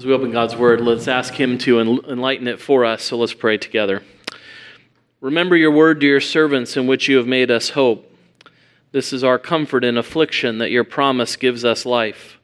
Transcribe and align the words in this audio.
As 0.00 0.06
we 0.06 0.14
open 0.14 0.30
God's 0.30 0.56
Word, 0.56 0.80
let's 0.80 1.08
ask 1.08 1.34
Him 1.34 1.58
to 1.58 1.78
enlighten 1.78 2.48
it 2.48 2.58
for 2.58 2.86
us. 2.86 3.02
So 3.02 3.18
let's 3.18 3.34
pray 3.34 3.58
together. 3.58 4.02
Remember 5.20 5.54
your 5.54 5.72
word 5.72 6.00
to 6.00 6.06
your 6.06 6.22
servants 6.22 6.74
in 6.74 6.86
which 6.86 7.06
you 7.06 7.18
have 7.18 7.26
made 7.26 7.50
us 7.50 7.68
hope. 7.68 8.10
This 8.92 9.12
is 9.12 9.22
our 9.22 9.38
comfort 9.38 9.84
in 9.84 9.98
affliction 9.98 10.56
that 10.56 10.70
your 10.70 10.84
promise 10.84 11.36
gives 11.36 11.66
us 11.66 11.84
life. 11.84 12.38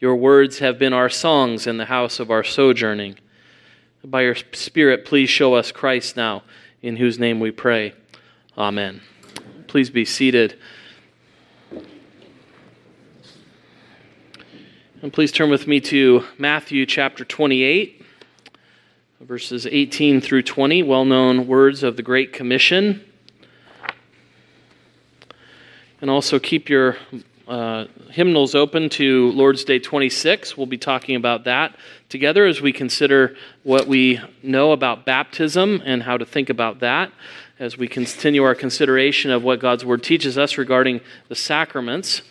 Your 0.00 0.16
words 0.16 0.58
have 0.58 0.78
been 0.78 0.92
our 0.92 1.08
songs 1.08 1.66
in 1.66 1.78
the 1.78 1.86
house 1.86 2.20
of 2.20 2.30
our 2.30 2.44
sojourning. 2.44 3.16
By 4.04 4.24
your 4.24 4.36
Spirit, 4.52 5.06
please 5.06 5.30
show 5.30 5.54
us 5.54 5.72
Christ 5.72 6.14
now, 6.14 6.42
in 6.82 6.96
whose 6.96 7.18
name 7.18 7.40
we 7.40 7.52
pray. 7.52 7.94
Amen. 8.58 9.00
Please 9.66 9.88
be 9.88 10.04
seated. 10.04 10.58
And 15.02 15.12
please 15.12 15.30
turn 15.30 15.50
with 15.50 15.66
me 15.66 15.78
to 15.82 16.24
Matthew 16.38 16.86
chapter 16.86 17.22
28, 17.22 18.02
verses 19.20 19.66
18 19.66 20.22
through 20.22 20.44
20, 20.44 20.82
well 20.84 21.04
known 21.04 21.46
words 21.46 21.82
of 21.82 21.98
the 21.98 22.02
Great 22.02 22.32
Commission. 22.32 23.04
And 26.00 26.08
also 26.08 26.38
keep 26.38 26.70
your 26.70 26.96
uh, 27.46 27.84
hymnals 28.08 28.54
open 28.54 28.88
to 28.90 29.32
Lord's 29.32 29.64
Day 29.64 29.78
26. 29.78 30.56
We'll 30.56 30.64
be 30.64 30.78
talking 30.78 31.14
about 31.14 31.44
that 31.44 31.76
together 32.08 32.46
as 32.46 32.62
we 32.62 32.72
consider 32.72 33.36
what 33.64 33.86
we 33.86 34.18
know 34.42 34.72
about 34.72 35.04
baptism 35.04 35.82
and 35.84 36.04
how 36.04 36.16
to 36.16 36.24
think 36.24 36.48
about 36.48 36.80
that 36.80 37.12
as 37.58 37.76
we 37.76 37.86
continue 37.86 38.44
our 38.44 38.54
consideration 38.54 39.30
of 39.30 39.42
what 39.42 39.60
God's 39.60 39.84
Word 39.84 40.02
teaches 40.02 40.38
us 40.38 40.56
regarding 40.56 41.02
the 41.28 41.36
sacraments. 41.36 42.22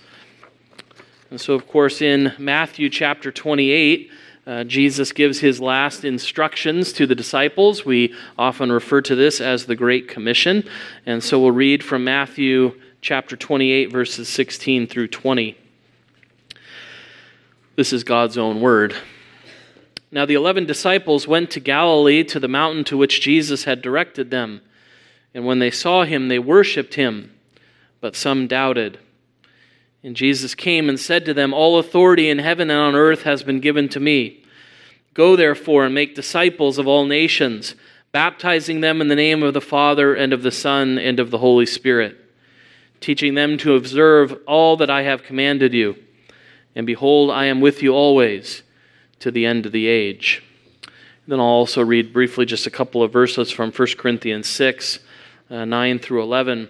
And 1.36 1.42
so, 1.42 1.54
of 1.54 1.68
course, 1.68 2.02
in 2.02 2.32
Matthew 2.40 2.90
chapter 2.90 3.30
28, 3.30 4.10
uh, 4.48 4.64
Jesus 4.64 5.12
gives 5.12 5.38
his 5.38 5.60
last 5.60 6.06
instructions 6.06 6.94
to 6.94 7.06
the 7.06 7.14
disciples. 7.14 7.84
We 7.84 8.16
often 8.38 8.72
refer 8.72 9.02
to 9.02 9.16
this 9.16 9.42
as 9.42 9.66
the 9.66 9.76
Great 9.76 10.08
Commission. 10.08 10.64
And 11.06 11.22
so 11.22 11.38
we'll 11.42 11.52
read 11.52 11.84
from 11.84 12.06
Matthew 12.06 12.80
chapter 13.02 13.36
28, 13.36 13.92
verses 13.92 14.30
16 14.30 14.88
through 14.88 15.10
20. 15.10 15.58
This 17.76 17.92
is 17.92 18.06
God's 18.06 18.38
own 18.38 18.62
word. 18.62 18.96
Now 20.14 20.26
the 20.26 20.36
eleven 20.36 20.66
disciples 20.66 21.28
went 21.28 21.52
to 21.52 21.60
Galilee 21.60 22.24
to 22.24 22.40
the 22.40 22.48
mountain 22.48 22.86
to 22.86 22.96
which 22.96 23.20
Jesus 23.20 23.66
had 23.66 23.82
directed 23.82 24.32
them. 24.32 24.62
And 25.34 25.46
when 25.46 25.60
they 25.60 25.72
saw 25.72 26.06
him, 26.06 26.30
they 26.30 26.40
worshipped 26.40 26.94
him, 26.94 27.34
but 28.00 28.16
some 28.16 28.48
doubted. 28.48 29.00
And 30.06 30.16
Jesus 30.16 30.54
came 30.54 30.88
and 30.88 31.00
said 31.00 31.26
to 31.26 31.34
them, 31.34 31.52
All 31.52 31.80
authority 31.80 32.30
in 32.30 32.38
heaven 32.38 32.70
and 32.70 32.80
on 32.80 32.94
earth 32.94 33.24
has 33.24 33.42
been 33.42 33.60
given 33.60 33.90
to 33.90 34.00
me. 34.00 34.44
Go 35.16 35.36
therefore 35.36 35.84
and 35.84 35.96
make 35.96 36.14
disciples 36.14 36.78
of 36.78 36.88
all 36.88 37.06
nations, 37.06 37.74
baptizing 38.12 38.82
them 38.82 39.02
in 39.02 39.08
the 39.08 39.16
name 39.16 39.42
of 39.42 39.56
the 39.56 39.62
Father 39.62 40.14
and 40.14 40.32
of 40.32 40.44
the 40.44 40.52
Son 40.52 41.00
and 41.00 41.20
of 41.20 41.32
the 41.32 41.40
Holy 41.40 41.66
Spirit, 41.66 42.18
teaching 43.02 43.34
them 43.34 43.58
to 43.58 43.74
observe 43.74 44.38
all 44.46 44.78
that 44.78 44.92
I 44.92 45.02
have 45.02 45.24
commanded 45.24 45.74
you. 45.74 45.96
And 46.76 46.86
behold, 46.86 47.32
I 47.32 47.46
am 47.46 47.60
with 47.60 47.82
you 47.82 47.92
always 47.96 48.62
to 49.22 49.32
the 49.32 49.48
end 49.48 49.66
of 49.66 49.72
the 49.72 49.88
age. 49.88 50.44
Then 51.28 51.40
I'll 51.40 51.48
also 51.48 51.84
read 51.84 52.14
briefly 52.14 52.46
just 52.46 52.68
a 52.68 52.72
couple 52.72 53.02
of 53.02 53.12
verses 53.12 53.50
from 53.50 53.72
1 53.72 53.88
Corinthians 53.98 54.46
6 54.50 55.00
uh, 55.50 55.66
9 55.66 55.98
through 55.98 56.22
11 56.22 56.70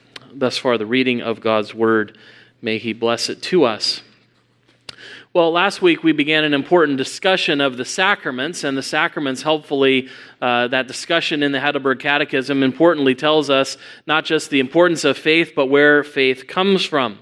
thus 0.33 0.57
far 0.57 0.77
the 0.77 0.85
reading 0.85 1.21
of 1.21 1.41
God's 1.41 1.73
Word. 1.73 2.17
May 2.61 2.77
He 2.77 2.93
bless 2.93 3.29
it 3.29 3.41
to 3.43 3.63
us. 3.63 4.01
Well, 5.33 5.51
last 5.51 5.81
week 5.81 6.03
we 6.03 6.11
began 6.11 6.43
an 6.43 6.53
important 6.53 6.97
discussion 6.97 7.61
of 7.61 7.77
the 7.77 7.85
sacraments, 7.85 8.65
and 8.65 8.77
the 8.77 8.83
sacraments, 8.83 9.41
helpfully, 9.41 10.09
uh, 10.41 10.67
that 10.67 10.87
discussion 10.87 11.41
in 11.41 11.53
the 11.53 11.61
Heidelberg 11.61 11.99
Catechism 11.99 12.61
importantly 12.63 13.15
tells 13.15 13.49
us 13.49 13.77
not 14.05 14.25
just 14.25 14.49
the 14.49 14.59
importance 14.59 15.05
of 15.05 15.17
faith, 15.17 15.53
but 15.55 15.67
where 15.67 16.03
faith 16.03 16.47
comes 16.47 16.83
from 16.83 17.19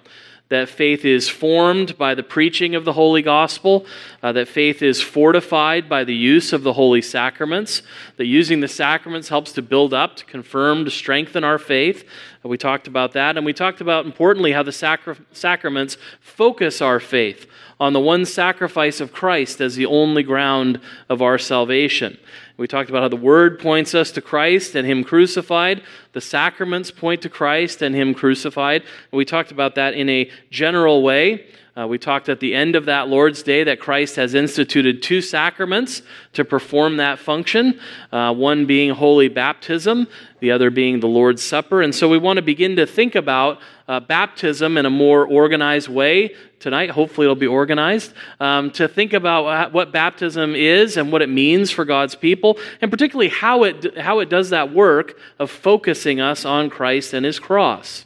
that 0.49 0.67
faith 0.67 1.05
is 1.05 1.29
formed 1.29 1.97
by 1.97 2.15
the 2.15 2.23
preaching 2.23 2.73
of 2.73 2.83
the 2.83 2.93
Holy 2.93 3.21
Gospel, 3.21 3.85
uh, 4.21 4.31
that 4.31 4.47
faith 4.47 4.81
is 4.81 5.01
fortified 5.01 5.87
by 5.87 6.03
the 6.03 6.15
use 6.15 6.53
of 6.53 6.63
the 6.63 6.73
holy 6.73 7.01
sacraments, 7.01 7.81
that 8.17 8.25
using 8.25 8.59
the 8.59 8.67
sacraments 8.67 9.29
helps 9.29 9.51
to 9.53 9.61
build 9.61 9.93
up, 9.93 10.15
to 10.15 10.25
confirm, 10.25 10.85
to 10.85 10.91
strengthen 10.91 11.43
our 11.43 11.57
faith. 11.57 12.07
Uh, 12.43 12.49
we 12.49 12.57
talked 12.57 12.87
about 12.87 13.13
that, 13.13 13.37
and 13.37 13.45
we 13.45 13.53
talked 13.53 13.81
about, 13.81 14.05
importantly, 14.05 14.51
how 14.51 14.63
the 14.63 14.71
sacra- 14.71 15.17
sacraments 15.31 15.97
focus 16.19 16.81
our 16.81 16.99
faith 16.99 17.47
on 17.79 17.93
the 17.93 17.99
one 17.99 18.25
sacrifice 18.25 18.99
of 18.99 19.13
Christ 19.13 19.61
as 19.61 19.75
the 19.75 19.85
only 19.85 20.23
ground 20.23 20.81
of 21.07 21.21
our 21.21 21.37
salvation. 21.37 22.17
We 22.57 22.67
talked 22.67 22.89
about 22.89 23.03
how 23.03 23.07
the 23.07 23.15
Word 23.15 23.57
points 23.57 23.95
us 23.95 24.11
to 24.11 24.21
Christ 24.21 24.75
and 24.75 24.85
Him 24.85 25.05
crucified. 25.05 25.81
The 26.11 26.19
sacraments 26.19 26.91
point 26.91 27.21
to 27.21 27.29
Christ 27.29 27.81
and 27.81 27.95
Him 27.95 28.13
crucified. 28.13 28.83
We 29.11 29.23
talked 29.23 29.51
about 29.51 29.75
that 29.75 29.93
in 29.93 30.09
a 30.09 30.29
general 30.49 31.01
way. 31.01 31.47
Uh, 31.79 31.87
we 31.87 31.97
talked 31.97 32.27
at 32.27 32.41
the 32.41 32.53
end 32.53 32.75
of 32.75 32.85
that 32.85 33.07
Lord's 33.07 33.41
Day 33.41 33.63
that 33.63 33.79
Christ 33.79 34.17
has 34.17 34.33
instituted 34.33 35.01
two 35.01 35.21
sacraments 35.21 36.01
to 36.33 36.43
perform 36.43 36.97
that 36.97 37.19
function 37.19 37.79
uh, 38.11 38.33
one 38.33 38.65
being 38.65 38.89
holy 38.89 39.29
baptism, 39.29 40.07
the 40.41 40.51
other 40.51 40.71
being 40.71 40.99
the 40.99 41.07
Lord's 41.07 41.41
Supper. 41.41 41.81
And 41.81 41.95
so 41.95 42.09
we 42.09 42.17
want 42.17 42.35
to 42.35 42.41
begin 42.41 42.75
to 42.75 42.85
think 42.85 43.15
about 43.15 43.61
uh, 43.87 44.01
baptism 44.01 44.77
in 44.77 44.85
a 44.85 44.89
more 44.89 45.25
organized 45.25 45.87
way 45.87 46.35
tonight. 46.59 46.89
Hopefully, 46.89 47.23
it'll 47.23 47.35
be 47.35 47.47
organized 47.47 48.11
um, 48.41 48.71
to 48.71 48.89
think 48.89 49.13
about 49.13 49.71
what 49.71 49.93
baptism 49.93 50.55
is 50.55 50.97
and 50.97 51.13
what 51.13 51.21
it 51.21 51.29
means 51.29 51.71
for 51.71 51.85
God's 51.85 52.15
people, 52.15 52.59
and 52.81 52.91
particularly 52.91 53.29
how 53.29 53.63
it, 53.63 53.97
how 53.97 54.19
it 54.19 54.29
does 54.29 54.49
that 54.49 54.73
work 54.73 55.17
of 55.39 55.49
focusing 55.49 56.19
us 56.19 56.43
on 56.43 56.69
Christ 56.69 57.13
and 57.13 57.25
His 57.25 57.39
cross. 57.39 58.05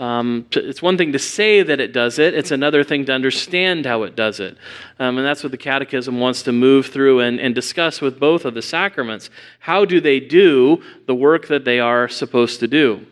Um, 0.00 0.46
it's 0.52 0.80
one 0.80 0.96
thing 0.96 1.12
to 1.12 1.18
say 1.18 1.62
that 1.62 1.78
it 1.78 1.92
does 1.92 2.18
it, 2.18 2.32
it's 2.32 2.50
another 2.50 2.82
thing 2.82 3.04
to 3.04 3.12
understand 3.12 3.84
how 3.84 4.04
it 4.04 4.16
does 4.16 4.40
it. 4.40 4.56
Um, 4.98 5.18
and 5.18 5.26
that's 5.26 5.42
what 5.42 5.52
the 5.52 5.58
Catechism 5.58 6.18
wants 6.18 6.42
to 6.44 6.52
move 6.52 6.86
through 6.86 7.20
and, 7.20 7.38
and 7.38 7.54
discuss 7.54 8.00
with 8.00 8.18
both 8.18 8.46
of 8.46 8.54
the 8.54 8.62
sacraments. 8.62 9.28
How 9.58 9.84
do 9.84 10.00
they 10.00 10.18
do 10.18 10.82
the 11.04 11.14
work 11.14 11.48
that 11.48 11.66
they 11.66 11.80
are 11.80 12.08
supposed 12.08 12.60
to 12.60 12.66
do? 12.66 13.06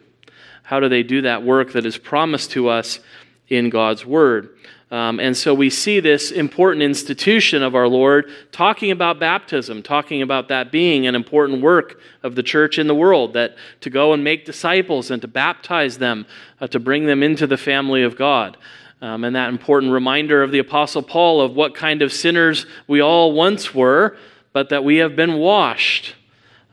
How 0.62 0.80
do 0.80 0.88
they 0.88 1.02
do 1.02 1.20
that 1.20 1.42
work 1.42 1.72
that 1.72 1.84
is 1.84 1.98
promised 1.98 2.52
to 2.52 2.68
us 2.68 3.00
in 3.48 3.68
God's 3.68 4.06
Word? 4.06 4.56
Um, 4.90 5.20
and 5.20 5.36
so 5.36 5.52
we 5.52 5.68
see 5.68 6.00
this 6.00 6.30
important 6.30 6.82
institution 6.82 7.62
of 7.62 7.74
our 7.74 7.86
Lord 7.86 8.30
talking 8.52 8.90
about 8.90 9.20
baptism, 9.20 9.82
talking 9.82 10.22
about 10.22 10.48
that 10.48 10.72
being 10.72 11.06
an 11.06 11.14
important 11.14 11.60
work 11.60 12.00
of 12.22 12.36
the 12.36 12.42
church 12.42 12.78
in 12.78 12.86
the 12.86 12.94
world, 12.94 13.34
that 13.34 13.56
to 13.82 13.90
go 13.90 14.14
and 14.14 14.24
make 14.24 14.46
disciples 14.46 15.10
and 15.10 15.20
to 15.20 15.28
baptize 15.28 15.98
them, 15.98 16.26
uh, 16.60 16.66
to 16.68 16.80
bring 16.80 17.04
them 17.04 17.22
into 17.22 17.46
the 17.46 17.58
family 17.58 18.02
of 18.02 18.16
God. 18.16 18.56
Um, 19.02 19.24
and 19.24 19.36
that 19.36 19.50
important 19.50 19.92
reminder 19.92 20.42
of 20.42 20.52
the 20.52 20.58
Apostle 20.58 21.02
Paul 21.02 21.42
of 21.42 21.54
what 21.54 21.74
kind 21.74 22.00
of 22.00 22.12
sinners 22.12 22.64
we 22.86 23.00
all 23.00 23.32
once 23.32 23.74
were, 23.74 24.16
but 24.54 24.70
that 24.70 24.84
we 24.84 24.96
have 24.96 25.14
been 25.14 25.34
washed 25.34 26.14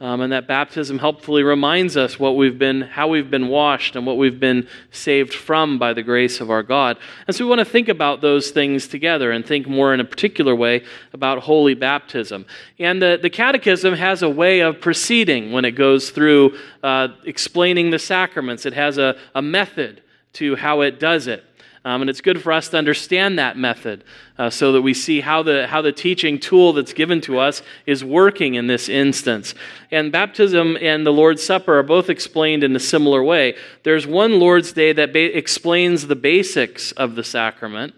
um, 0.02 0.20
and 0.20 0.34
that 0.34 0.46
baptism 0.46 1.00
helpfully 1.00 1.42
reminds 1.42 1.96
us 1.96 2.20
what 2.20 2.36
we've 2.36 2.60
been, 2.60 2.82
how 2.82 3.08
we've 3.08 3.32
been 3.32 3.48
washed 3.48 3.96
and 3.96 4.06
what 4.06 4.18
we've 4.18 4.42
been 4.42 4.68
saved 4.92 5.34
from 5.34 5.80
by 5.80 5.94
the 5.94 6.04
grace 6.04 6.42
of 6.42 6.52
our 6.52 6.64
God. 6.64 6.98
And 7.28 7.36
so 7.36 7.46
we 7.46 7.50
want 7.50 7.60
to 7.60 7.66
think 7.66 7.88
about 7.88 8.20
those 8.20 8.52
things 8.52 8.90
together 8.90 9.32
and 9.32 9.46
think 9.46 9.68
more 9.68 9.94
in 9.94 10.02
a 10.02 10.04
particular 10.04 10.54
way 10.54 10.84
about 11.14 11.40
holy 11.40 11.76
baptism. 11.76 12.46
And 12.78 13.02
the, 13.02 13.18
the 13.22 13.30
Catechism 13.30 13.94
has 13.94 14.22
a 14.22 14.30
way 14.30 14.60
of 14.60 14.82
proceeding 14.82 15.54
when 15.54 15.64
it 15.64 15.72
goes 15.72 16.10
through 16.10 16.58
uh, 16.84 17.08
explaining 17.24 17.92
the 17.92 18.00
sacraments, 18.00 18.66
it 18.66 18.74
has 18.74 18.98
a, 18.98 19.18
a 19.34 19.42
method 19.42 20.04
to 20.34 20.58
how 20.58 20.82
it 20.82 21.00
does 21.00 21.28
it. 21.28 21.46
Um, 21.86 22.02
and 22.02 22.10
it's 22.10 22.20
good 22.20 22.42
for 22.42 22.52
us 22.52 22.70
to 22.70 22.78
understand 22.78 23.38
that 23.38 23.58
method 23.58 24.04
uh, 24.40 24.50
so 24.50 24.72
that 24.72 24.82
we 24.82 24.96
see 24.96 25.22
how 25.22 25.44
the, 25.44 25.68
how 25.68 25.84
the 25.84 25.92
teaching 25.92 26.40
tool 26.40 26.74
that's 26.74 26.94
given 26.94 27.22
to 27.22 27.38
us 27.38 27.62
is 27.86 28.04
working 28.04 28.56
in 28.56 28.66
this 28.66 28.90
instance. 28.90 29.54
And 29.92 30.12
baptism 30.12 30.80
and 30.82 31.06
the 31.06 31.14
Lord's 31.14 31.44
Supper 31.44 31.78
are 31.78 31.84
both 31.84 32.10
explained 32.10 32.64
in 32.64 32.76
a 32.76 32.80
similar 32.80 33.24
way. 33.24 33.56
There's 33.84 34.08
one 34.08 34.40
Lord's 34.40 34.74
Day 34.74 34.94
that 34.94 35.14
ba- 35.14 35.38
explains 35.38 36.08
the 36.08 36.16
basics 36.16 36.92
of 36.94 37.14
the 37.14 37.24
sacrament. 37.24 37.94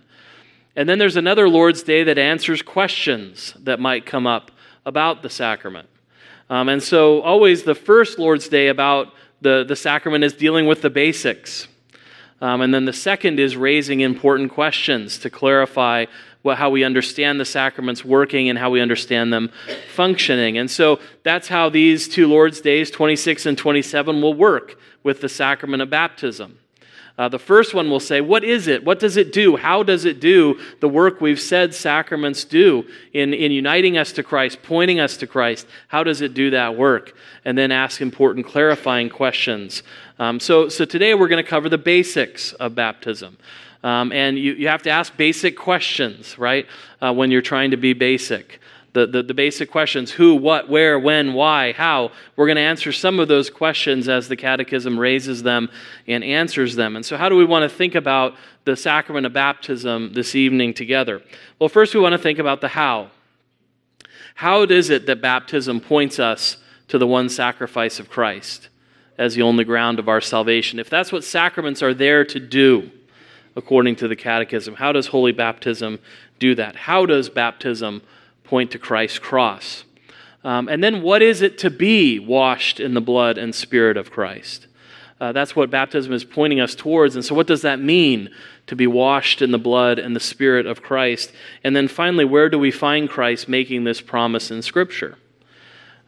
And 0.75 0.89
then 0.89 0.99
there's 0.99 1.15
another 1.15 1.47
Lord's 1.47 1.81
Day 1.81 2.03
that 2.03 2.17
answers 2.17 2.61
questions 2.61 3.53
that 3.63 3.79
might 3.79 4.05
come 4.05 4.27
up 4.27 4.51
about 4.85 5.21
the 5.21 5.29
sacrament. 5.29 5.87
Um, 6.49 6.67
and 6.67 6.83
so, 6.83 7.21
always 7.21 7.63
the 7.63 7.75
first 7.75 8.19
Lord's 8.19 8.49
Day 8.49 8.67
about 8.67 9.13
the, 9.41 9.63
the 9.65 9.75
sacrament 9.77 10.25
is 10.25 10.33
dealing 10.33 10.67
with 10.67 10.81
the 10.81 10.89
basics. 10.89 11.69
Um, 12.39 12.61
and 12.61 12.73
then 12.73 12.85
the 12.85 12.93
second 12.93 13.39
is 13.39 13.57
raising 13.57 14.01
important 14.01 14.51
questions 14.51 15.17
to 15.19 15.29
clarify 15.29 16.05
what, 16.43 16.57
how 16.57 16.69
we 16.69 16.83
understand 16.83 17.39
the 17.39 17.45
sacraments 17.45 18.05
working 18.05 18.47
and 18.49 18.59
how 18.59 18.69
we 18.69 18.79
understand 18.79 19.33
them 19.33 19.51
functioning. 19.93 20.57
And 20.57 20.69
so 20.69 20.99
that's 21.23 21.47
how 21.47 21.69
these 21.69 22.07
two 22.07 22.27
Lord's 22.27 22.61
Days, 22.61 22.91
26 22.91 23.47
and 23.47 23.57
27, 23.57 24.21
will 24.21 24.35
work 24.35 24.79
with 25.03 25.21
the 25.21 25.29
sacrament 25.29 25.81
of 25.81 25.89
baptism. 25.89 26.59
Uh, 27.17 27.27
the 27.27 27.39
first 27.39 27.73
one 27.73 27.89
will 27.89 27.99
say, 27.99 28.21
What 28.21 28.43
is 28.43 28.67
it? 28.67 28.83
What 28.83 28.99
does 28.99 29.17
it 29.17 29.33
do? 29.33 29.55
How 29.55 29.81
does 29.81 30.05
it 30.05 30.19
do 30.19 30.59
the 30.81 30.87
work 30.87 31.19
we've 31.19 31.39
said 31.39 31.73
sacraments 31.73 32.43
do 32.43 32.85
in, 33.13 33.33
in 33.33 33.51
uniting 33.51 33.97
us 33.97 34.11
to 34.13 34.23
Christ, 34.23 34.59
pointing 34.61 34.99
us 34.99 35.17
to 35.17 35.27
Christ? 35.27 35.65
How 35.87 36.03
does 36.03 36.21
it 36.21 36.35
do 36.35 36.51
that 36.51 36.77
work? 36.77 37.15
And 37.43 37.57
then 37.57 37.71
ask 37.71 38.01
important 38.01 38.45
clarifying 38.45 39.09
questions. 39.09 39.81
Um, 40.19 40.39
so, 40.39 40.69
so 40.69 40.85
today 40.85 41.15
we're 41.15 41.27
going 41.27 41.43
to 41.43 41.49
cover 41.49 41.69
the 41.69 41.77
basics 41.77 42.53
of 42.53 42.75
baptism. 42.75 43.37
Um, 43.83 44.11
and 44.11 44.37
you, 44.37 44.53
you 44.53 44.67
have 44.67 44.83
to 44.83 44.89
ask 44.89 45.15
basic 45.17 45.57
questions, 45.57 46.37
right, 46.37 46.67
uh, 47.01 47.13
when 47.13 47.31
you're 47.31 47.41
trying 47.41 47.71
to 47.71 47.77
be 47.77 47.93
basic 47.93 48.59
the, 48.93 49.05
the, 49.05 49.23
the, 49.23 49.33
basic 49.33 49.69
questions 49.69 50.11
who, 50.11 50.35
what, 50.35 50.69
where, 50.69 50.97
when, 50.97 51.33
why, 51.33 51.73
how. 51.73 52.11
We're 52.35 52.47
going 52.47 52.55
to 52.55 52.61
answer 52.61 52.91
some 52.91 53.19
of 53.19 53.27
those 53.27 53.49
questions 53.49 54.07
as 54.07 54.27
the 54.27 54.35
Catechism 54.35 54.99
raises 54.99 55.43
them 55.43 55.69
and 56.07 56.23
answers 56.23 56.75
them. 56.75 56.95
And 56.95 57.05
so, 57.05 57.17
how 57.17 57.29
do 57.29 57.35
we 57.35 57.45
want 57.45 57.69
to 57.69 57.75
think 57.75 57.95
about 57.95 58.35
the 58.65 58.75
sacrament 58.75 59.25
of 59.25 59.33
baptism 59.33 60.13
this 60.13 60.35
evening 60.35 60.73
together? 60.73 61.21
Well, 61.59 61.69
first, 61.69 61.93
we 61.93 62.01
want 62.01 62.13
to 62.13 62.17
think 62.17 62.39
about 62.39 62.61
the 62.61 62.69
how. 62.69 63.11
How 64.35 64.63
is 64.63 64.89
it 64.89 65.05
that 65.07 65.21
baptism 65.21 65.79
points 65.79 66.19
us 66.19 66.57
to 66.87 66.97
the 66.97 67.07
one 67.07 67.29
sacrifice 67.29 67.99
of 67.99 68.09
Christ 68.09 68.69
as 69.17 69.35
the 69.35 69.41
only 69.41 69.63
ground 69.63 69.99
of 69.99 70.07
our 70.07 70.21
salvation? 70.21 70.79
If 70.79 70.89
that's 70.89 71.11
what 71.11 71.23
sacraments 71.23 71.81
are 71.81 71.93
there 71.93 72.23
to 72.25 72.39
do, 72.39 72.91
according 73.55 73.95
to 73.97 74.07
the 74.07 74.15
Catechism, 74.15 74.75
how 74.75 74.91
does 74.91 75.07
holy 75.07 75.31
baptism 75.31 75.99
do 76.39 76.53
that? 76.55 76.75
How 76.75 77.05
does 77.05 77.29
baptism 77.29 78.03
point 78.47 78.71
to 78.71 78.79
Christ's 78.79 79.19
cross. 79.19 79.83
Um, 80.43 80.69
and 80.69 80.83
then, 80.83 81.01
what 81.01 81.21
is 81.21 81.41
it 81.41 81.57
to 81.59 81.69
be 81.69 82.19
washed 82.19 82.79
in 82.79 82.93
the 82.93 83.01
blood 83.01 83.37
and 83.37 83.53
spirit 83.53 83.97
of 83.97 84.11
Christ? 84.11 84.67
Uh, 85.19 85.31
that's 85.31 85.55
what 85.55 85.69
baptism 85.69 86.13
is 86.13 86.23
pointing 86.23 86.59
us 86.59 86.75
towards. 86.75 87.15
And 87.15 87.25
so, 87.25 87.35
what 87.35 87.47
does 87.47 87.63
that 87.63 87.79
mean 87.79 88.29
to 88.67 88.75
be 88.75 88.87
washed 88.87 89.41
in 89.41 89.51
the 89.51 89.57
blood 89.57 89.99
and 89.99 90.15
the 90.15 90.19
spirit 90.19 90.65
of 90.65 90.81
Christ? 90.81 91.31
And 91.63 91.75
then, 91.75 91.87
finally, 91.87 92.23
where 92.23 92.49
do 92.49 92.59
we 92.59 92.71
find 92.71 93.09
Christ 93.09 93.49
making 93.49 93.83
this 93.83 93.99
promise 93.99 94.51
in 94.51 94.61
Scripture? 94.61 95.17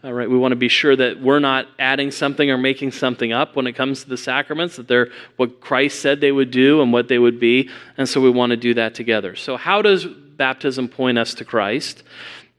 All 0.02 0.14
right, 0.14 0.30
we 0.30 0.38
want 0.38 0.54
to 0.54 0.56
be 0.56 0.70
sure 0.70 0.96
that 0.96 1.20
we're 1.20 1.40
not 1.40 1.68
adding 1.78 2.10
something 2.10 2.50
or 2.50 2.58
making 2.58 2.92
something 2.92 3.34
up 3.34 3.58
when 3.58 3.68
it 3.68 3.74
comes 3.74 4.04
to 4.04 4.10
the 4.10 4.16
sacraments, 4.16 4.78
that 4.78 4.88
they're 4.88 5.10
what 5.36 5.60
Christ 5.60 6.00
said 6.00 6.22
they 6.22 6.32
would 6.32 6.52
do 6.52 6.82
and 6.82 6.94
what 6.94 7.10
they 7.10 7.20
would 7.20 7.38
be. 7.38 7.70
And 7.98 8.08
so 8.08 8.22
we 8.22 8.30
want 8.30 8.52
to 8.52 8.58
do 8.58 8.76
that 8.76 8.96
together. 8.96 9.36
So, 9.36 9.58
how 9.58 9.82
does 9.82 10.08
baptism 10.40 10.88
point 10.88 11.20
us 11.20 11.36
to 11.36 11.46
Christ? 11.46 12.02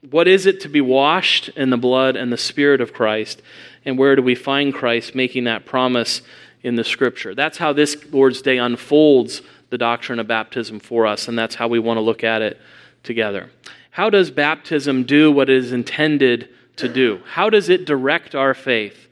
What 0.08 0.28
is 0.28 0.46
it 0.46 0.60
to 0.60 0.68
be 0.68 0.80
washed 0.80 1.48
in 1.50 1.70
the 1.70 1.76
blood 1.76 2.14
and 2.14 2.32
the 2.32 2.38
Spirit 2.38 2.80
of 2.80 2.92
Christ? 2.92 3.42
And 3.84 3.98
where 3.98 4.14
do 4.14 4.22
we 4.22 4.36
find 4.36 4.72
Christ 4.72 5.16
making 5.16 5.44
that 5.44 5.66
promise 5.66 6.22
in 6.62 6.76
the 6.76 6.84
Scripture? 6.84 7.34
That's 7.34 7.58
how 7.58 7.72
this 7.72 7.96
Lord's 8.12 8.40
Day 8.40 8.58
unfolds 8.58 9.42
the 9.70 9.78
doctrine 9.78 10.18
of 10.18 10.26
baptism 10.26 10.80
for 10.80 11.06
us, 11.06 11.26
and 11.26 11.38
that's 11.38 11.56
how 11.56 11.68
we 11.68 11.78
want 11.78 11.96
to 11.96 12.02
look 12.02 12.22
at 12.22 12.42
it 12.42 12.60
together. 13.02 13.50
How 13.90 14.10
does 14.10 14.30
baptism 14.30 15.04
do 15.04 15.32
what 15.32 15.50
it 15.50 15.56
is 15.56 15.72
intended 15.72 16.48
to 16.76 16.88
do? 16.88 17.20
How 17.26 17.50
does 17.50 17.68
it 17.68 17.84
direct 17.84 18.34
our 18.34 18.54
faith 18.54 19.08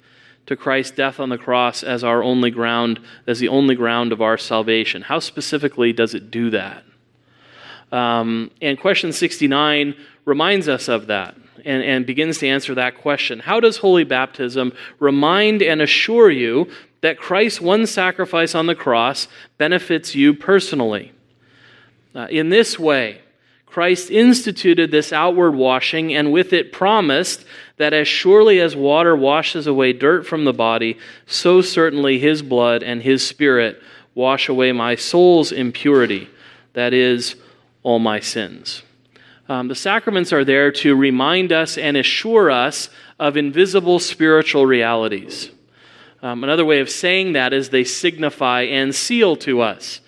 to 0.46 0.56
Christ's 0.56 0.96
death 0.96 1.20
on 1.20 1.28
the 1.28 1.38
cross 1.38 1.82
as 1.82 2.02
our 2.02 2.22
only 2.22 2.50
ground, 2.50 3.00
as 3.26 3.38
the 3.38 3.48
only 3.48 3.74
ground 3.74 4.12
of 4.12 4.22
our 4.22 4.38
salvation? 4.38 5.02
How 5.02 5.18
specifically 5.18 5.92
does 5.92 6.14
it 6.14 6.30
do 6.30 6.50
that? 6.50 6.84
Um, 7.90 8.50
and 8.60 8.78
question 8.78 9.12
69 9.12 9.94
reminds 10.24 10.68
us 10.68 10.88
of 10.88 11.06
that 11.06 11.36
and, 11.64 11.82
and 11.82 12.06
begins 12.06 12.38
to 12.38 12.48
answer 12.48 12.74
that 12.74 12.98
question. 12.98 13.40
How 13.40 13.60
does 13.60 13.78
holy 13.78 14.04
baptism 14.04 14.72
remind 14.98 15.62
and 15.62 15.80
assure 15.80 16.30
you 16.30 16.70
that 17.00 17.18
Christ's 17.18 17.60
one 17.60 17.86
sacrifice 17.86 18.54
on 18.54 18.66
the 18.66 18.74
cross 18.74 19.28
benefits 19.56 20.14
you 20.14 20.34
personally? 20.34 21.12
Uh, 22.14 22.26
in 22.30 22.48
this 22.50 22.78
way, 22.78 23.20
Christ 23.66 24.10
instituted 24.10 24.90
this 24.90 25.12
outward 25.12 25.54
washing 25.54 26.14
and 26.14 26.32
with 26.32 26.52
it 26.52 26.72
promised 26.72 27.44
that 27.76 27.92
as 27.92 28.08
surely 28.08 28.60
as 28.60 28.74
water 28.74 29.14
washes 29.14 29.66
away 29.66 29.92
dirt 29.92 30.26
from 30.26 30.44
the 30.44 30.52
body, 30.52 30.98
so 31.26 31.60
certainly 31.60 32.18
his 32.18 32.42
blood 32.42 32.82
and 32.82 33.02
his 33.02 33.24
spirit 33.26 33.80
wash 34.14 34.48
away 34.48 34.72
my 34.72 34.96
soul's 34.96 35.52
impurity, 35.52 36.28
that 36.72 36.92
is, 36.92 37.36
all 37.88 37.98
my 37.98 38.20
sins. 38.20 38.82
Um, 39.48 39.68
the 39.68 39.74
sacraments 39.74 40.30
are 40.30 40.44
there 40.44 40.70
to 40.72 40.94
remind 40.94 41.52
us 41.52 41.78
and 41.78 41.96
assure 41.96 42.50
us 42.50 42.90
of 43.18 43.38
invisible 43.38 43.98
spiritual 43.98 44.66
realities. 44.66 45.50
Um, 46.20 46.44
another 46.44 46.66
way 46.66 46.80
of 46.80 46.90
saying 46.90 47.32
that 47.32 47.54
is 47.54 47.70
they 47.70 47.84
signify 47.84 48.64
and 48.64 48.94
seal 48.94 49.36
to 49.36 49.62
us 49.62 50.02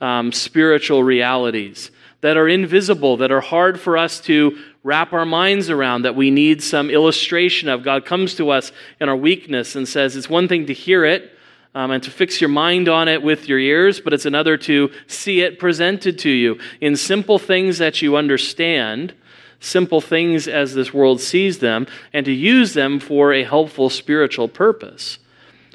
um, 0.00 0.30
spiritual 0.30 1.02
realities 1.02 1.90
that 2.20 2.36
are 2.36 2.46
invisible, 2.46 3.16
that 3.16 3.32
are 3.32 3.40
hard 3.40 3.80
for 3.80 3.98
us 3.98 4.20
to 4.20 4.56
wrap 4.84 5.12
our 5.12 5.26
minds 5.26 5.70
around, 5.70 6.02
that 6.02 6.14
we 6.14 6.30
need 6.30 6.62
some 6.62 6.88
illustration 6.88 7.68
of. 7.68 7.82
God 7.82 8.06
comes 8.06 8.36
to 8.36 8.50
us 8.50 8.70
in 9.00 9.08
our 9.08 9.16
weakness 9.16 9.74
and 9.74 9.88
says, 9.88 10.14
It's 10.14 10.30
one 10.30 10.46
thing 10.46 10.66
to 10.66 10.72
hear 10.72 11.04
it, 11.04 11.33
um, 11.74 11.90
and 11.90 12.02
to 12.02 12.10
fix 12.10 12.40
your 12.40 12.50
mind 12.50 12.88
on 12.88 13.08
it 13.08 13.22
with 13.22 13.48
your 13.48 13.58
ears, 13.58 14.00
but 14.00 14.12
it's 14.12 14.26
another 14.26 14.56
to 14.56 14.90
see 15.06 15.40
it 15.40 15.58
presented 15.58 16.18
to 16.20 16.30
you 16.30 16.58
in 16.80 16.96
simple 16.96 17.38
things 17.38 17.78
that 17.78 18.00
you 18.00 18.16
understand, 18.16 19.12
simple 19.58 20.00
things 20.00 20.46
as 20.46 20.74
this 20.74 20.94
world 20.94 21.20
sees 21.20 21.58
them, 21.58 21.86
and 22.12 22.24
to 22.26 22.32
use 22.32 22.74
them 22.74 23.00
for 23.00 23.32
a 23.32 23.44
helpful 23.44 23.90
spiritual 23.90 24.48
purpose. 24.48 25.18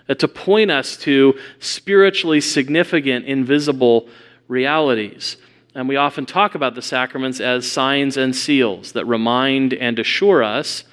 Uh, 0.07 0.13
to 0.15 0.27
point 0.27 0.71
us 0.71 0.97
to 0.97 1.37
spiritually 1.59 2.41
significant, 2.41 3.25
invisible 3.25 4.07
realities. 4.47 5.37
And 5.75 5.87
we 5.87 5.97
often 5.97 6.25
talk 6.25 6.55
about 6.55 6.75
the 6.75 6.81
sacraments 6.81 7.39
as 7.39 7.69
signs 7.69 8.17
and 8.17 8.35
seals 8.35 8.93
that 8.93 9.05
remind 9.05 9.73
and 9.73 9.99
assure 9.99 10.43
us 10.43 10.83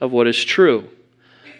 of 0.00 0.10
what 0.10 0.26
is 0.26 0.42
true. 0.42 0.88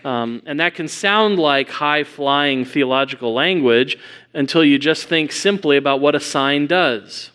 Um, 0.04 0.42
and 0.46 0.58
that 0.58 0.74
can 0.74 0.88
sound 0.88 1.38
like 1.38 1.70
high 1.70 2.04
flying 2.04 2.64
theological 2.64 3.32
language 3.32 3.96
until 4.34 4.64
you 4.64 4.78
just 4.78 5.04
think 5.04 5.30
simply 5.32 5.76
about 5.76 6.00
what 6.00 6.14
a 6.14 6.20
sign 6.20 6.66
does. 6.66 7.30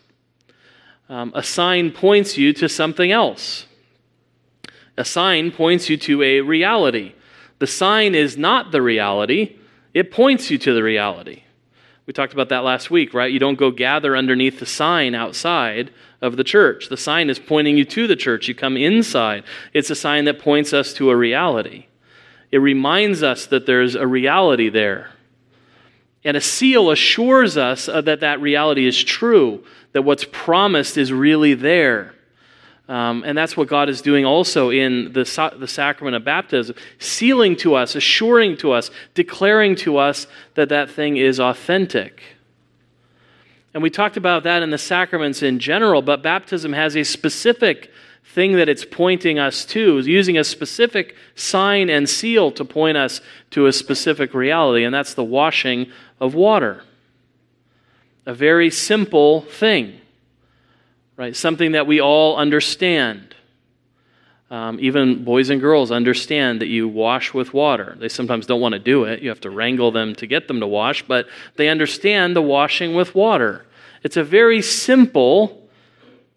Um, 1.09 1.31
a 1.33 1.43
sign 1.43 1.91
points 1.91 2.37
you 2.37 2.51
to 2.53 2.67
something 2.67 3.11
else, 3.11 3.65
a 4.97 5.05
sign 5.05 5.51
points 5.51 5.89
you 5.89 5.95
to 5.97 6.21
a 6.21 6.41
reality. 6.41 7.13
The 7.59 7.67
sign 7.67 8.13
is 8.13 8.37
not 8.37 8.71
the 8.71 8.81
reality, 8.81 9.55
it 9.93 10.11
points 10.11 10.51
you 10.51 10.57
to 10.57 10.73
the 10.73 10.83
reality. 10.83 11.43
We 12.05 12.13
talked 12.13 12.33
about 12.33 12.49
that 12.49 12.63
last 12.63 12.89
week, 12.89 13.13
right? 13.13 13.31
You 13.31 13.39
don't 13.39 13.57
go 13.57 13.69
gather 13.69 14.15
underneath 14.15 14.59
the 14.59 14.65
sign 14.65 15.13
outside 15.13 15.91
of 16.21 16.37
the 16.37 16.43
church. 16.43 16.87
The 16.87 16.97
sign 16.97 17.29
is 17.29 17.37
pointing 17.37 17.77
you 17.77 17.83
to 17.85 18.07
the 18.07 18.15
church. 18.15 18.47
You 18.47 18.55
come 18.55 18.77
inside. 18.77 19.43
It's 19.73 19.89
a 19.89 19.95
sign 19.95 20.25
that 20.25 20.39
points 20.39 20.71
us 20.71 20.93
to 20.93 21.09
a 21.09 21.15
reality. 21.15 21.87
It 22.51 22.59
reminds 22.59 23.23
us 23.23 23.45
that 23.47 23.65
there's 23.65 23.95
a 23.95 24.07
reality 24.07 24.69
there. 24.69 25.11
And 26.23 26.35
a 26.35 26.41
seal 26.41 26.91
assures 26.91 27.57
us 27.57 27.87
uh, 27.87 28.01
that 28.01 28.21
that 28.21 28.41
reality 28.41 28.87
is 28.87 29.01
true, 29.01 29.63
that 29.93 30.01
what's 30.01 30.25
promised 30.31 30.97
is 30.97 31.13
really 31.13 31.53
there. 31.53 32.13
Um, 32.89 33.23
and 33.25 33.37
that's 33.37 33.57
what 33.57 33.67
God 33.67 33.89
is 33.89 34.01
doing 34.01 34.25
also 34.25 34.69
in 34.69 35.11
the, 35.11 35.53
the 35.57 35.67
sacrament 35.67 36.15
of 36.15 36.23
baptism, 36.23 36.75
sealing 36.99 37.57
to 37.57 37.75
us, 37.75 37.95
assuring 37.95 38.55
to 38.57 38.71
us, 38.71 38.89
declaring 39.13 39.75
to 39.77 39.97
us 39.97 40.25
that 40.55 40.69
that 40.69 40.89
thing 40.89 41.17
is 41.17 41.39
authentic. 41.39 42.21
And 43.73 43.83
we 43.83 43.89
talked 43.89 44.15
about 44.15 44.43
that 44.43 44.63
in 44.63 44.69
the 44.69 44.77
sacraments 44.77 45.43
in 45.43 45.59
general, 45.59 46.01
but 46.01 46.23
baptism 46.23 46.73
has 46.73 46.95
a 46.95 47.03
specific 47.03 47.91
thing 48.37 48.57
that 48.57 48.69
it's 48.69 48.85
pointing 48.85 49.39
us 49.39 49.65
to, 49.65 49.97
is 49.97 50.05
using 50.05 50.37
a 50.37 50.43
specific 50.43 51.15
sign 51.33 51.89
and 51.89 52.07
seal 52.07 52.51
to 52.51 52.63
point 52.63 52.95
us 52.95 53.19
to 53.49 53.65
a 53.65 53.73
specific 53.73 54.35
reality, 54.35 54.83
and 54.83 54.93
that's 54.93 55.15
the 55.15 55.23
washing 55.23 55.91
of 56.19 56.35
water. 56.35 56.83
A 58.27 58.35
very 58.35 58.69
simple 58.69 59.41
thing, 59.41 59.99
right? 61.15 61.35
Something 61.35 61.71
that 61.71 61.87
we 61.87 61.99
all 61.99 62.37
understand. 62.37 63.33
Um, 64.51 64.77
even 64.79 65.23
boys 65.23 65.49
and 65.49 65.59
girls 65.59 65.89
understand 65.89 66.61
that 66.61 66.67
you 66.67 66.87
wash 66.87 67.33
with 67.33 67.55
water. 67.55 67.97
They 67.99 68.07
sometimes 68.07 68.45
don't 68.45 68.61
want 68.61 68.73
to 68.73 68.79
do 68.79 69.05
it. 69.05 69.23
You 69.23 69.29
have 69.29 69.41
to 69.41 69.49
wrangle 69.49 69.89
them 69.89 70.13
to 70.13 70.27
get 70.27 70.47
them 70.47 70.59
to 70.59 70.67
wash, 70.67 71.01
but 71.01 71.25
they 71.55 71.69
understand 71.69 72.35
the 72.35 72.43
washing 72.43 72.93
with 72.93 73.15
water. 73.15 73.65
It's 74.03 74.15
a 74.15 74.23
very 74.23 74.61
simple 74.61 75.66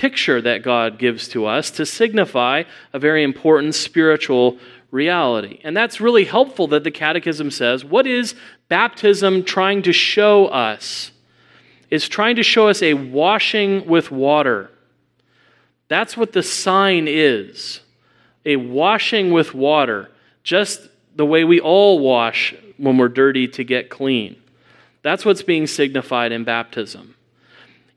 picture 0.00 0.40
that 0.40 0.62
God 0.62 0.98
gives 0.98 1.28
to 1.28 1.44
us 1.44 1.70
to 1.72 1.84
signify 1.84 2.62
a 2.94 2.98
very 2.98 3.22
important 3.22 3.74
spiritual 3.74 4.58
reality. 4.90 5.60
And 5.62 5.76
that's 5.76 6.00
really 6.00 6.24
helpful 6.24 6.66
that 6.68 6.84
the 6.84 6.90
Catechism 6.90 7.50
says 7.50 7.84
what 7.84 8.06
is 8.06 8.34
baptism 8.68 9.44
trying 9.44 9.82
to 9.82 9.92
show 9.92 10.46
us? 10.46 11.12
It's 11.90 12.08
trying 12.08 12.36
to 12.36 12.42
show 12.42 12.68
us 12.68 12.82
a 12.82 12.94
washing 12.94 13.86
with 13.86 14.10
water. 14.10 14.70
That's 15.88 16.16
what 16.16 16.32
the 16.32 16.42
sign 16.42 17.06
is 17.06 17.80
a 18.46 18.56
washing 18.56 19.32
with 19.32 19.52
water, 19.52 20.10
just 20.42 20.80
the 21.14 21.26
way 21.26 21.44
we 21.44 21.60
all 21.60 21.98
wash 21.98 22.54
when 22.78 22.96
we're 22.96 23.08
dirty 23.08 23.46
to 23.48 23.62
get 23.64 23.90
clean. 23.90 24.34
That's 25.02 25.26
what's 25.26 25.42
being 25.42 25.66
signified 25.66 26.32
in 26.32 26.44
baptism. 26.44 27.16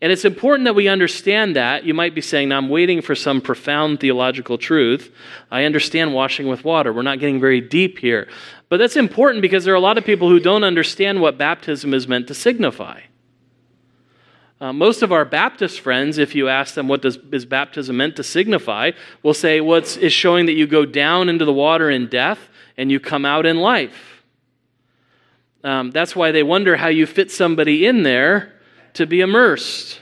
And 0.03 0.12
it's 0.12 0.25
important 0.25 0.65
that 0.65 0.75
we 0.75 0.89
understand 0.89 1.55
that. 1.55 1.86
You 1.86 1.93
might 1.93 2.13
be 2.13 2.19
saying, 2.19 2.50
now 2.50 2.57
I'm 2.57 2.67
waiting 2.67 3.01
for 3.01 3.15
some 3.15 3.39
profound 3.39 4.01
theological 4.01 4.57
truth. 4.57 5.15
I 5.50 5.63
understand 5.63 6.13
washing 6.13 6.50
with 6.50 6.65
water. 6.65 6.91
We're 6.91 7.03
not 7.03 7.22
getting 7.22 7.39
very 7.39 7.62
deep 7.62 8.00
here. 8.00 8.27
But 8.67 8.77
that's 8.77 8.98
important 8.98 9.41
because 9.41 9.63
there 9.63 9.74
are 9.74 9.77
a 9.77 9.79
lot 9.79 9.98
of 9.98 10.03
people 10.03 10.27
who 10.27 10.41
don't 10.41 10.65
understand 10.65 11.22
what 11.22 11.38
baptism 11.38 11.93
is 11.93 12.05
meant 12.05 12.27
to 12.27 12.33
signify. 12.33 13.00
Uh, 14.60 14.74
most 14.74 15.03
of 15.03 15.13
our 15.13 15.24
Baptist 15.24 15.79
friends, 15.79 16.17
if 16.17 16.36
you 16.36 16.50
ask 16.50 16.75
them 16.75 16.89
what 16.89 17.01
does, 17.01 17.17
is 17.31 17.45
baptism 17.45 17.95
meant 17.95 18.17
to 18.17 18.24
signify, 18.24 18.91
will 19.22 19.33
say, 19.33 19.62
well, 19.62 19.77
it's, 19.77 19.98
showing 20.12 20.48
that 20.48 20.53
you 20.53 20.67
go 20.67 20.86
down 20.86 21.29
into 21.29 21.45
the 21.45 21.53
water 21.53 21.89
in 21.89 22.10
death 22.10 22.50
and 22.75 22.91
you 22.91 23.00
come 23.00 23.24
out 23.24 23.45
in 23.45 23.55
life. 23.55 24.22
Um, 25.63 25.91
that's 25.91 26.13
why 26.13 26.33
they 26.33 26.43
wonder 26.43 26.75
how 26.75 26.89
you 26.89 27.05
fit 27.05 27.31
somebody 27.31 27.86
in 27.86 28.03
there 28.03 28.53
to 28.93 29.05
be 29.05 29.21
immersed. 29.21 30.00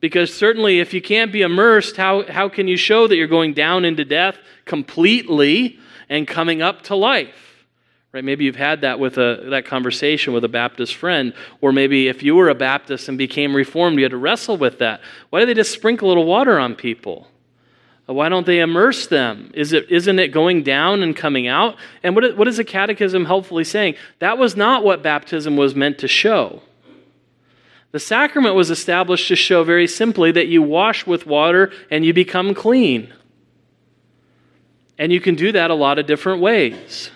Because 0.00 0.34
certainly, 0.34 0.80
if 0.80 0.92
you 0.92 1.00
can't 1.00 1.32
be 1.32 1.42
immersed, 1.42 1.96
how, 1.96 2.30
how 2.30 2.48
can 2.48 2.68
you 2.68 2.76
show 2.76 3.06
that 3.06 3.16
you're 3.16 3.26
going 3.26 3.54
down 3.54 3.84
into 3.84 4.04
death 4.04 4.36
completely 4.66 5.78
and 6.08 6.28
coming 6.28 6.60
up 6.60 6.82
to 6.82 6.94
life? 6.94 7.66
Right? 8.12 8.22
Maybe 8.22 8.44
you've 8.44 8.54
had 8.54 8.82
that 8.82 9.00
with 9.00 9.18
a, 9.18 9.46
that 9.50 9.64
conversation 9.64 10.34
with 10.34 10.44
a 10.44 10.48
Baptist 10.48 10.94
friend, 10.94 11.32
or 11.60 11.72
maybe 11.72 12.06
if 12.06 12.22
you 12.22 12.36
were 12.36 12.48
a 12.48 12.54
Baptist 12.54 13.08
and 13.08 13.18
became 13.18 13.56
Reformed, 13.56 13.96
you 13.96 14.04
had 14.04 14.10
to 14.10 14.18
wrestle 14.18 14.56
with 14.56 14.78
that. 14.78 15.00
Why 15.30 15.40
do 15.40 15.46
they 15.46 15.54
just 15.54 15.72
sprinkle 15.72 16.08
a 16.08 16.10
little 16.10 16.26
water 16.26 16.58
on 16.58 16.76
people? 16.76 17.26
Why 18.06 18.28
don't 18.28 18.44
they 18.44 18.60
immerse 18.60 19.06
them? 19.06 19.50
Is 19.54 19.72
it, 19.72 19.90
isn't 19.90 20.18
it 20.18 20.28
going 20.28 20.62
down 20.62 21.02
and 21.02 21.16
coming 21.16 21.48
out? 21.48 21.76
And 22.02 22.14
what, 22.14 22.36
what 22.36 22.46
is 22.46 22.58
the 22.58 22.64
Catechism 22.64 23.24
helpfully 23.24 23.64
saying? 23.64 23.94
That 24.18 24.36
was 24.36 24.54
not 24.54 24.84
what 24.84 25.02
baptism 25.02 25.56
was 25.56 25.74
meant 25.74 25.98
to 26.00 26.08
show. 26.08 26.60
The 27.94 28.00
sacrament 28.00 28.56
was 28.56 28.70
established 28.70 29.28
to 29.28 29.36
show 29.36 29.62
very 29.62 29.86
simply 29.86 30.32
that 30.32 30.48
you 30.48 30.62
wash 30.62 31.06
with 31.06 31.26
water 31.26 31.70
and 31.92 32.04
you 32.04 32.12
become 32.12 32.52
clean. 32.52 33.14
And 34.98 35.12
you 35.12 35.20
can 35.20 35.36
do 35.36 35.52
that 35.52 35.70
a 35.70 35.74
lot 35.74 36.00
of 36.00 36.06
different 36.06 36.42
ways. 36.42 37.12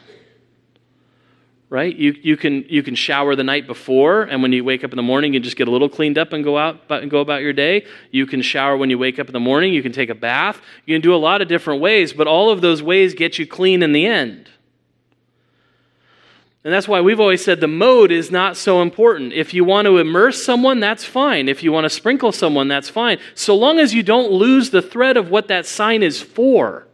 Right? 1.68 1.96
You, 1.96 2.14
you, 2.22 2.36
can, 2.36 2.64
you 2.68 2.84
can 2.84 2.94
shower 2.94 3.34
the 3.34 3.42
night 3.42 3.66
before, 3.66 4.22
and 4.22 4.40
when 4.40 4.52
you 4.52 4.62
wake 4.62 4.84
up 4.84 4.92
in 4.92 4.96
the 4.96 5.02
morning, 5.02 5.34
you 5.34 5.40
just 5.40 5.56
get 5.56 5.66
a 5.66 5.70
little 5.72 5.88
cleaned 5.88 6.16
up 6.16 6.32
and 6.32 6.44
go 6.44 6.56
out 6.56 6.80
and 6.90 7.10
go 7.10 7.18
about 7.18 7.42
your 7.42 7.52
day. 7.52 7.84
You 8.12 8.24
can 8.26 8.40
shower 8.40 8.76
when 8.76 8.88
you 8.88 8.98
wake 8.98 9.18
up 9.18 9.26
in 9.26 9.32
the 9.32 9.40
morning. 9.40 9.72
You 9.72 9.82
can 9.82 9.90
take 9.90 10.10
a 10.10 10.14
bath. 10.14 10.60
You 10.86 10.94
can 10.94 11.02
do 11.02 11.12
a 11.12 11.18
lot 11.18 11.42
of 11.42 11.48
different 11.48 11.80
ways, 11.80 12.12
but 12.12 12.28
all 12.28 12.50
of 12.50 12.60
those 12.60 12.84
ways 12.84 13.14
get 13.14 13.36
you 13.36 13.48
clean 13.48 13.82
in 13.82 13.90
the 13.90 14.06
end. 14.06 14.48
And 16.64 16.74
that's 16.74 16.88
why 16.88 17.00
we've 17.00 17.20
always 17.20 17.44
said 17.44 17.60
the 17.60 17.68
mode 17.68 18.10
is 18.10 18.30
not 18.30 18.56
so 18.56 18.82
important. 18.82 19.32
If 19.32 19.54
you 19.54 19.64
want 19.64 19.86
to 19.86 19.98
immerse 19.98 20.42
someone, 20.42 20.80
that's 20.80 21.04
fine. 21.04 21.48
If 21.48 21.62
you 21.62 21.70
want 21.70 21.84
to 21.84 21.90
sprinkle 21.90 22.32
someone, 22.32 22.68
that's 22.68 22.88
fine. 22.88 23.18
So 23.34 23.54
long 23.54 23.78
as 23.78 23.94
you 23.94 24.02
don't 24.02 24.32
lose 24.32 24.70
the 24.70 24.82
thread 24.82 25.16
of 25.16 25.30
what 25.30 25.48
that 25.48 25.66
sign 25.66 26.02
is 26.02 26.20
for. 26.20 26.86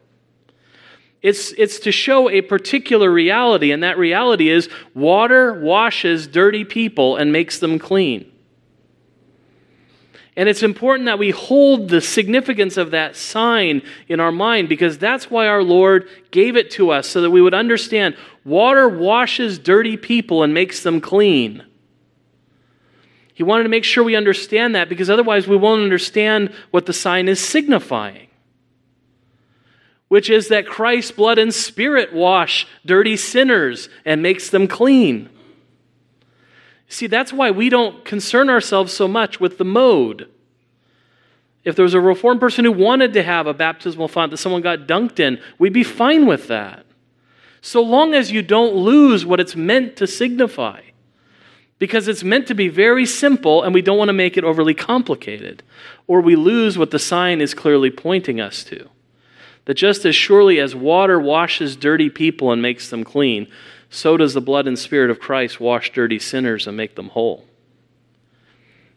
It's, 1.23 1.53
it's 1.53 1.79
to 1.81 1.93
show 1.93 2.29
a 2.29 2.43
particular 2.43 3.11
reality, 3.11 3.73
and 3.73 3.83
that 3.83 3.97
reality 3.97 4.51
is 4.51 4.69
water 4.93 5.55
washes 5.55 6.27
dirty 6.27 6.67
people 6.67 7.17
and 7.17 7.33
makes 7.33 7.59
them 7.59 7.79
clean. 7.79 8.31
And 10.37 10.49
it's 10.49 10.65
important 10.65 11.07
that 11.07 11.19
we 11.19 11.31
hold 11.31 11.89
the 11.89 12.01
significance 12.01 12.77
of 12.77 12.91
that 12.91 13.15
sign 13.15 13.83
in 14.09 14.19
our 14.19 14.33
mind 14.33 14.69
because 14.69 14.99
that's 14.99 15.31
why 15.31 15.47
our 15.47 15.63
Lord 15.63 16.09
gave 16.33 16.57
it 16.57 16.73
to 16.73 16.91
us 16.91 17.07
so 17.09 17.21
that 17.21 17.31
we 17.31 17.41
would 17.41 17.55
understand 17.55 18.17
water 18.45 18.89
washes 18.89 19.59
dirty 19.61 19.97
people 19.97 20.43
and 20.43 20.53
makes 20.53 20.83
them 20.83 21.01
clean. 21.01 21.65
He 23.33 23.45
wanted 23.45 23.65
to 23.65 23.69
make 23.69 23.85
sure 23.85 24.03
we 24.03 24.17
understand 24.17 24.75
that 24.75 24.89
because 24.89 25.09
otherwise 25.09 25.47
we 25.47 25.57
won't 25.57 25.83
understand 25.83 26.53
what 26.73 26.87
the 26.87 26.93
sign 26.93 27.29
is 27.29 27.41
signifying, 27.41 28.29
which 30.09 30.31
is 30.31 30.49
that 30.49 30.67
Christ's 30.67 31.13
blood 31.13 31.39
and 31.39 31.55
spirit 31.55 32.13
wash 32.13 32.67
dirty 32.85 33.17
sinners 33.17 33.89
and 34.05 34.23
makes 34.23 34.51
them 34.51 34.67
clean. 34.67 35.29
See, 36.89 37.07
that's 37.07 37.33
why 37.33 37.51
we 37.51 37.69
don't 37.69 38.05
concern 38.05 38.49
ourselves 38.49 38.93
so 38.93 39.09
much 39.09 39.41
with 39.41 39.59
the 39.59 39.65
mode. 39.65 40.29
If 41.65 41.77
there 41.77 41.83
was 41.83 41.95
a 41.95 42.01
reformed 42.01 42.41
person 42.41 42.65
who 42.65 42.73
wanted 42.73 43.15
to 43.15 43.23
have 43.23 43.47
a 43.47 43.55
baptismal 43.55 44.09
font 44.09 44.31
that 44.31 44.37
someone 44.37 44.63
got 44.63 44.81
dunked 44.81 45.19
in, 45.19 45.41
we'd 45.59 45.73
be 45.73 45.83
fine 45.83 46.27
with 46.27 46.47
that. 46.49 46.85
So 47.63 47.81
long 47.81 48.15
as 48.15 48.31
you 48.31 48.43
don't 48.43 48.75
lose 48.75 49.25
what 49.25 49.41
it's 49.41 49.57
meant 49.57 49.97
to 49.97 50.07
signify. 50.07 50.83
Because 51.79 52.07
it's 52.07 52.23
meant 52.23 52.47
to 52.49 52.55
be 52.55 52.69
very 52.69 53.07
simple 53.07 53.63
and 53.63 53.73
we 53.73 53.83
don't 53.83 53.99
want 53.99 54.11
to 54.11 54.15
make 54.15 54.37
it 54.37 54.45
overly 54.45 54.75
complicated. 54.75 55.63
Or 56.07 56.21
we 56.21 56.37
lose 56.37 56.77
what 56.77 56.91
the 56.91 56.99
sign 56.99 57.41
is 57.41 57.55
clearly 57.55 57.91
pointing 57.91 58.41
us 58.41 58.63
to. 58.65 58.91
That 59.65 59.75
just 59.75 60.05
as 60.05 60.15
surely 60.15 60.61
as 60.61 60.75
water 60.75 61.19
washes 61.19 61.75
dirty 61.75 62.11
people 62.11 62.53
and 62.53 62.61
makes 62.61 62.91
them 62.91 63.03
clean, 63.03 63.49
so 63.95 64.17
does 64.17 64.35
the 64.35 64.41
blood 64.41 64.67
and 64.67 64.77
spirit 64.77 65.09
of 65.09 65.21
Christ 65.21 65.61
wash 65.61 65.93
dirty 65.93 66.19
sinners 66.19 66.67
and 66.67 66.77
make 66.77 66.97
them 66.97 67.11
whole. 67.11 67.45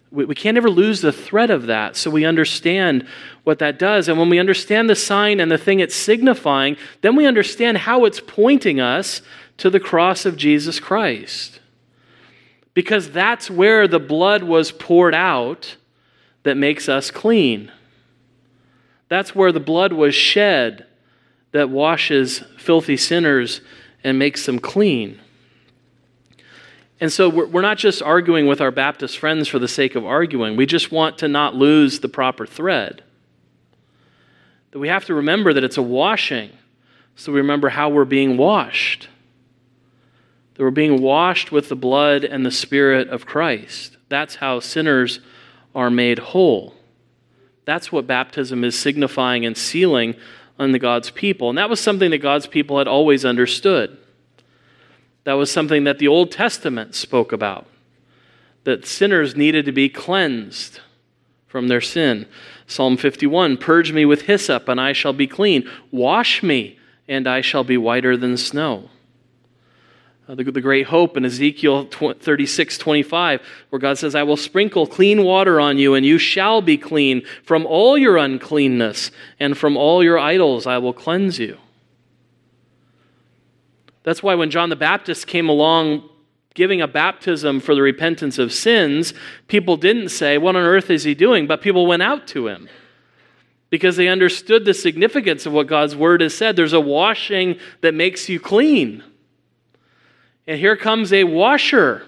We, 0.09 0.25
we 0.25 0.33
can't 0.33 0.57
ever 0.57 0.71
lose 0.71 1.01
the 1.01 1.11
thread 1.11 1.51
of 1.51 1.67
that 1.67 1.95
so 1.95 2.09
we 2.09 2.25
understand 2.25 3.07
what 3.43 3.59
that 3.59 3.77
does. 3.77 4.07
And 4.07 4.17
when 4.17 4.29
we 4.29 4.39
understand 4.39 4.89
the 4.89 4.95
sign 4.95 5.39
and 5.39 5.51
the 5.51 5.57
thing 5.57 5.81
it's 5.81 5.95
signifying, 5.95 6.77
then 7.01 7.15
we 7.15 7.27
understand 7.27 7.77
how 7.77 8.05
it's 8.05 8.19
pointing 8.19 8.79
us 8.79 9.21
to 9.57 9.69
the 9.69 9.79
cross 9.79 10.25
of 10.25 10.35
Jesus 10.35 10.79
Christ. 10.79 11.59
Because 12.73 13.11
that's 13.11 13.51
where 13.51 13.87
the 13.87 13.99
blood 13.99 14.43
was 14.43 14.71
poured 14.71 15.13
out 15.13 15.77
that 16.41 16.57
makes 16.57 16.89
us 16.89 17.11
clean. 17.11 17.71
That's 19.09 19.35
where 19.35 19.51
the 19.51 19.59
blood 19.59 19.93
was 19.93 20.15
shed 20.15 20.87
that 21.51 21.69
washes 21.69 22.39
filthy 22.57 22.97
sinners 22.97 23.61
and 24.03 24.19
makes 24.19 24.45
them 24.45 24.59
clean. 24.59 25.19
And 26.99 27.11
so 27.11 27.29
we're 27.29 27.61
not 27.61 27.77
just 27.77 28.01
arguing 28.01 28.47
with 28.47 28.59
our 28.59 28.71
Baptist 28.71 29.19
friends 29.19 29.47
for 29.47 29.59
the 29.59 29.67
sake 29.67 29.95
of 29.95 30.05
arguing. 30.05 30.55
We 30.55 30.65
just 30.65 30.91
want 30.91 31.19
to 31.19 31.27
not 31.27 31.53
lose 31.53 31.99
the 31.99 32.09
proper 32.09 32.45
thread. 32.45 33.03
That 34.71 34.79
we 34.79 34.87
have 34.87 35.05
to 35.05 35.13
remember 35.13 35.53
that 35.53 35.63
it's 35.63 35.77
a 35.77 35.81
washing. 35.81 36.49
So 37.15 37.31
we 37.31 37.39
remember 37.39 37.69
how 37.69 37.89
we're 37.89 38.05
being 38.05 38.37
washed. 38.37 39.09
That 40.55 40.63
we're 40.63 40.71
being 40.71 41.01
washed 41.01 41.51
with 41.51 41.69
the 41.69 41.75
blood 41.75 42.23
and 42.23 42.45
the 42.45 42.51
Spirit 42.51 43.09
of 43.09 43.25
Christ. 43.27 43.97
That's 44.09 44.35
how 44.35 44.59
sinners 44.59 45.19
are 45.75 45.91
made 45.91 46.17
whole. 46.19 46.73
That's 47.65 47.91
what 47.91 48.07
baptism 48.07 48.63
is 48.63 48.77
signifying 48.77 49.45
and 49.45 49.55
sealing 49.55 50.15
on 50.59 50.71
the 50.71 50.79
God's 50.79 51.11
people. 51.11 51.49
And 51.49 51.57
that 51.57 51.69
was 51.69 51.79
something 51.79 52.11
that 52.11 52.17
God's 52.19 52.47
people 52.47 52.77
had 52.77 52.87
always 52.87 53.25
understood. 53.25 53.97
That 55.23 55.33
was 55.33 55.51
something 55.51 55.83
that 55.83 55.99
the 55.99 56.07
Old 56.07 56.31
Testament 56.31 56.95
spoke 56.95 57.31
about. 57.31 57.67
That 58.63 58.85
sinners 58.85 59.35
needed 59.35 59.65
to 59.65 59.71
be 59.71 59.89
cleansed 59.89 60.79
from 61.47 61.67
their 61.67 61.81
sin. 61.81 62.27
Psalm 62.65 62.97
51 62.97 63.57
Purge 63.57 63.91
me 63.91 64.05
with 64.05 64.23
hyssop, 64.23 64.67
and 64.67 64.79
I 64.79 64.93
shall 64.93 65.13
be 65.13 65.27
clean. 65.27 65.69
Wash 65.91 66.43
me, 66.43 66.77
and 67.07 67.27
I 67.27 67.41
shall 67.41 67.63
be 67.63 67.77
whiter 67.77 68.17
than 68.17 68.37
snow. 68.37 68.89
Uh, 70.27 70.35
the, 70.35 70.43
the, 70.43 70.59
great 70.59 70.87
hope 70.87 71.15
in 71.15 71.23
Ezekiel 71.23 71.85
36 71.85 72.77
25, 72.77 73.41
where 73.69 73.79
God 73.79 73.97
says, 73.97 74.13
I 74.13 74.23
will 74.23 74.35
sprinkle 74.35 74.85
clean 74.85 75.23
water 75.23 75.61
on 75.61 75.77
you, 75.77 75.93
and 75.93 76.05
you 76.05 76.17
shall 76.17 76.61
be 76.61 76.77
clean. 76.77 77.23
From 77.43 77.65
all 77.65 77.97
your 77.97 78.17
uncleanness 78.17 79.11
and 79.39 79.57
from 79.57 79.77
all 79.77 80.03
your 80.03 80.19
idols 80.19 80.67
I 80.67 80.79
will 80.79 80.91
cleanse 80.91 81.39
you. 81.39 81.57
That's 84.03 84.21
why 84.21 84.35
when 84.35 84.49
John 84.49 84.69
the 84.69 84.75
Baptist 84.75 85.27
came 85.27 85.47
along 85.47 86.09
giving 86.55 86.81
a 86.81 86.87
baptism 86.87 87.61
for 87.61 87.75
the 87.75 87.81
repentance 87.81 88.37
of 88.37 88.51
sins, 88.51 89.13
people 89.47 89.77
didn't 89.77 90.09
say, 90.09 90.37
What 90.37 90.57
on 90.57 90.63
earth 90.63 90.89
is 90.89 91.03
he 91.03 91.15
doing? 91.15 91.47
But 91.47 91.61
people 91.61 91.87
went 91.87 92.03
out 92.03 92.27
to 92.29 92.47
him 92.47 92.67
because 93.69 93.95
they 93.95 94.09
understood 94.09 94.65
the 94.65 94.73
significance 94.73 95.45
of 95.45 95.53
what 95.53 95.67
God's 95.67 95.95
word 95.95 96.19
has 96.19 96.33
said. 96.33 96.57
There's 96.57 96.73
a 96.73 96.81
washing 96.81 97.59
that 97.79 97.93
makes 97.93 98.27
you 98.27 98.41
clean. 98.41 99.03
And 100.47 100.57
here 100.57 100.77
comes 100.77 101.11
a 101.11 101.25
washer 101.25 102.03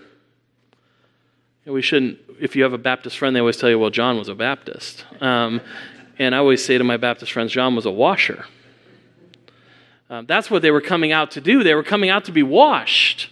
We 1.66 1.82
shouldn't, 1.82 2.20
if 2.40 2.56
you 2.56 2.64
have 2.64 2.74
a 2.74 2.78
Baptist 2.78 3.18
friend, 3.18 3.36
they 3.36 3.42
always 3.42 3.58
tell 3.58 3.70
you, 3.70 3.78
well, 3.78 3.90
John 3.90 4.18
was 4.18 4.30
a 4.30 4.36
Baptist. 4.36 5.06
Um, 5.22 5.62
and 6.18 6.34
I 6.34 6.40
always 6.40 6.64
say 6.64 6.78
to 6.78 6.84
my 6.84 6.98
Baptist 6.98 7.32
friends, 7.32 7.52
John 7.52 7.76
was 7.76 7.86
a 7.86 7.92
washer. 7.92 8.46
Um, 10.10 10.26
that's 10.26 10.50
what 10.50 10.62
they 10.62 10.72
were 10.72 10.82
coming 10.82 11.12
out 11.12 11.32
to 11.32 11.42
do. 11.42 11.64
They 11.64 11.76
were 11.76 11.84
coming 11.84 12.10
out 12.10 12.26
to 12.26 12.32
be 12.32 12.42
washed, 12.42 13.30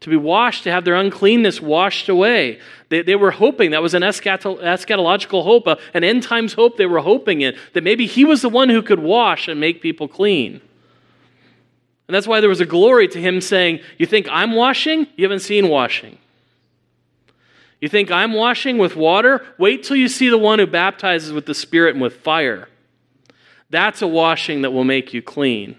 to 0.00 0.10
be 0.10 0.16
washed, 0.16 0.64
to 0.64 0.70
have 0.70 0.84
their 0.84 0.96
uncleanness 0.96 1.60
washed 1.60 2.08
away. 2.08 2.60
They, 2.90 3.02
they 3.02 3.16
were 3.16 3.30
hoping, 3.30 3.70
that 3.70 3.80
was 3.80 3.94
an 3.94 4.02
eschatological 4.02 5.44
hope, 5.44 5.66
an 5.94 6.04
end 6.04 6.22
times 6.22 6.52
hope 6.52 6.76
they 6.76 6.86
were 6.86 7.00
hoping 7.00 7.40
in, 7.40 7.56
that 7.72 7.84
maybe 7.84 8.06
he 8.06 8.24
was 8.24 8.42
the 8.42 8.50
one 8.50 8.68
who 8.68 8.82
could 8.82 8.98
wash 8.98 9.48
and 9.48 9.58
make 9.58 9.80
people 9.80 10.08
clean. 10.08 10.60
And 12.10 12.14
that's 12.16 12.26
why 12.26 12.40
there 12.40 12.48
was 12.48 12.60
a 12.60 12.66
glory 12.66 13.06
to 13.06 13.20
him 13.20 13.40
saying, 13.40 13.78
You 13.96 14.04
think 14.04 14.26
I'm 14.32 14.56
washing? 14.56 15.06
You 15.14 15.24
haven't 15.24 15.42
seen 15.42 15.68
washing. 15.68 16.18
You 17.80 17.88
think 17.88 18.10
I'm 18.10 18.32
washing 18.32 18.78
with 18.78 18.96
water? 18.96 19.46
Wait 19.58 19.84
till 19.84 19.94
you 19.94 20.08
see 20.08 20.28
the 20.28 20.36
one 20.36 20.58
who 20.58 20.66
baptizes 20.66 21.32
with 21.32 21.46
the 21.46 21.54
Spirit 21.54 21.94
and 21.94 22.02
with 22.02 22.16
fire. 22.16 22.68
That's 23.70 24.02
a 24.02 24.08
washing 24.08 24.62
that 24.62 24.72
will 24.72 24.82
make 24.82 25.14
you 25.14 25.22
clean. 25.22 25.76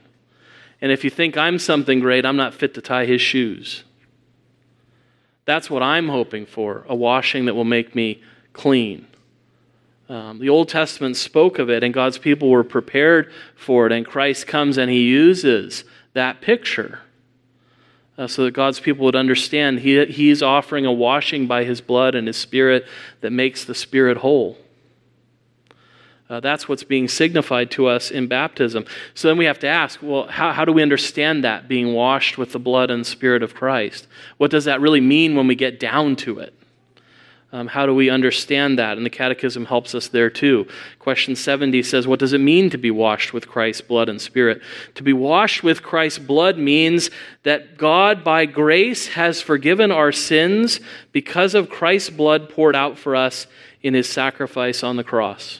And 0.79 0.89
if 0.89 1.03
you 1.03 1.09
think 1.09 1.35
I'm 1.35 1.59
something 1.59 1.99
great, 1.99 2.25
I'm 2.25 2.37
not 2.37 2.53
fit 2.53 2.75
to 2.75 2.81
tie 2.81 3.05
his 3.05 3.19
shoes. 3.19 3.83
That's 5.43 5.69
what 5.69 5.83
I'm 5.83 6.07
hoping 6.07 6.45
for 6.45 6.85
a 6.87 6.95
washing 6.95 7.43
that 7.47 7.55
will 7.55 7.65
make 7.65 7.93
me 7.93 8.23
clean. 8.53 9.05
Um, 10.07 10.39
the 10.39 10.47
Old 10.47 10.69
Testament 10.69 11.17
spoke 11.17 11.59
of 11.59 11.69
it, 11.69 11.83
and 11.83 11.93
God's 11.93 12.17
people 12.17 12.49
were 12.49 12.63
prepared 12.63 13.33
for 13.57 13.85
it, 13.85 13.91
and 13.91 14.05
Christ 14.05 14.47
comes 14.47 14.77
and 14.77 14.89
he 14.89 15.01
uses 15.01 15.83
that 16.13 16.41
picture 16.41 16.99
uh, 18.17 18.27
so 18.27 18.43
that 18.45 18.51
God's 18.51 18.79
people 18.79 19.05
would 19.05 19.15
understand 19.15 19.79
he, 19.79 20.05
He's 20.05 20.43
offering 20.43 20.85
a 20.85 20.91
washing 20.91 21.47
by 21.47 21.63
His 21.63 21.81
blood 21.81 22.15
and 22.15 22.27
His 22.27 22.37
Spirit 22.37 22.85
that 23.21 23.31
makes 23.31 23.65
the 23.65 23.75
Spirit 23.75 24.17
whole. 24.17 24.57
Uh, 26.29 26.39
that's 26.39 26.69
what's 26.69 26.85
being 26.85 27.09
signified 27.09 27.69
to 27.69 27.87
us 27.87 28.09
in 28.09 28.25
baptism. 28.25 28.85
So 29.15 29.27
then 29.27 29.37
we 29.37 29.43
have 29.43 29.59
to 29.59 29.67
ask 29.67 29.99
well, 30.01 30.27
how, 30.27 30.53
how 30.53 30.63
do 30.63 30.71
we 30.71 30.81
understand 30.81 31.43
that, 31.43 31.67
being 31.67 31.93
washed 31.93 32.37
with 32.37 32.53
the 32.53 32.59
blood 32.59 32.89
and 32.89 33.05
spirit 33.05 33.43
of 33.43 33.53
Christ? 33.53 34.07
What 34.37 34.49
does 34.49 34.63
that 34.63 34.79
really 34.79 35.01
mean 35.01 35.35
when 35.35 35.47
we 35.47 35.55
get 35.55 35.77
down 35.77 36.15
to 36.17 36.39
it? 36.39 36.53
Um, 37.53 37.67
how 37.67 37.85
do 37.85 37.93
we 37.93 38.09
understand 38.09 38.79
that? 38.79 38.95
And 38.95 39.05
the 39.05 39.09
Catechism 39.09 39.65
helps 39.65 39.93
us 39.93 40.07
there 40.07 40.29
too. 40.29 40.67
Question 40.99 41.35
70 41.35 41.83
says, 41.83 42.07
What 42.07 42.19
does 42.19 42.31
it 42.31 42.39
mean 42.39 42.69
to 42.69 42.77
be 42.77 42.91
washed 42.91 43.33
with 43.33 43.49
Christ's 43.49 43.81
blood 43.81 44.07
and 44.07 44.21
spirit? 44.21 44.61
To 44.95 45.03
be 45.03 45.11
washed 45.11 45.61
with 45.61 45.83
Christ's 45.83 46.19
blood 46.19 46.57
means 46.57 47.09
that 47.43 47.77
God, 47.77 48.23
by 48.23 48.45
grace, 48.45 49.09
has 49.09 49.41
forgiven 49.41 49.91
our 49.91 50.13
sins 50.13 50.79
because 51.11 51.53
of 51.53 51.69
Christ's 51.69 52.11
blood 52.11 52.49
poured 52.49 52.75
out 52.75 52.97
for 52.97 53.17
us 53.17 53.47
in 53.81 53.95
his 53.95 54.07
sacrifice 54.07 54.81
on 54.81 54.95
the 54.95 55.03
cross. 55.03 55.59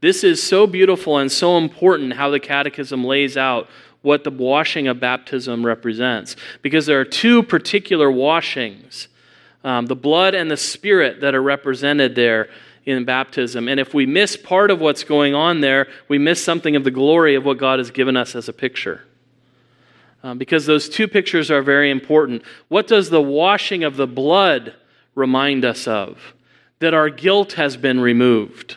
This 0.00 0.24
is 0.24 0.42
so 0.42 0.66
beautiful 0.66 1.18
and 1.18 1.30
so 1.30 1.58
important 1.58 2.14
how 2.14 2.30
the 2.30 2.40
Catechism 2.40 3.04
lays 3.04 3.36
out 3.36 3.68
what 4.00 4.24
the 4.24 4.30
washing 4.30 4.86
of 4.86 5.00
baptism 5.00 5.64
represents. 5.64 6.36
Because 6.62 6.86
there 6.86 7.00
are 7.00 7.06
two 7.06 7.42
particular 7.42 8.10
washings 8.10 9.08
um, 9.64 9.86
the 9.86 9.96
blood 9.96 10.34
and 10.34 10.50
the 10.50 10.56
spirit 10.56 11.22
that 11.22 11.34
are 11.34 11.42
represented 11.42 12.14
there 12.14 12.48
in 12.84 13.04
baptism. 13.04 13.66
And 13.66 13.80
if 13.80 13.94
we 13.94 14.04
miss 14.04 14.36
part 14.36 14.70
of 14.70 14.78
what's 14.78 15.04
going 15.04 15.34
on 15.34 15.62
there, 15.62 15.88
we 16.06 16.18
miss 16.18 16.44
something 16.44 16.76
of 16.76 16.84
the 16.84 16.90
glory 16.90 17.34
of 17.34 17.44
what 17.44 17.56
God 17.56 17.78
has 17.78 17.90
given 17.90 18.16
us 18.16 18.36
as 18.36 18.48
a 18.48 18.52
picture. 18.52 19.02
Um, 20.22 20.38
because 20.38 20.66
those 20.66 20.88
two 20.88 21.08
pictures 21.08 21.50
are 21.50 21.62
very 21.62 21.90
important. 21.90 22.42
What 22.68 22.86
does 22.86 23.10
the 23.10 23.22
washing 23.22 23.84
of 23.84 23.96
the 23.96 24.06
blood 24.06 24.74
remind 25.14 25.64
us 25.64 25.86
of? 25.88 26.34
That 26.80 26.94
our 26.94 27.08
guilt 27.08 27.54
has 27.54 27.76
been 27.76 28.00
removed. 28.00 28.76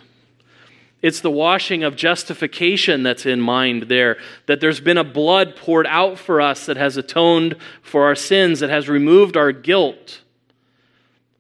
It's 1.02 1.22
the 1.22 1.32
washing 1.32 1.84
of 1.84 1.96
justification 1.96 3.04
that's 3.04 3.26
in 3.26 3.40
mind 3.40 3.84
there. 3.84 4.18
That 4.46 4.62
there's 4.62 4.80
been 4.80 4.98
a 4.98 5.04
blood 5.04 5.56
poured 5.56 5.88
out 5.88 6.18
for 6.18 6.42
us 6.42 6.66
that 6.66 6.78
has 6.78 6.98
atoned 6.98 7.56
for 7.82 8.06
our 8.06 8.16
sins, 8.16 8.62
that 8.62 8.70
has 8.70 8.90
removed 8.90 9.38
our 9.38 9.52
guilt 9.52 10.22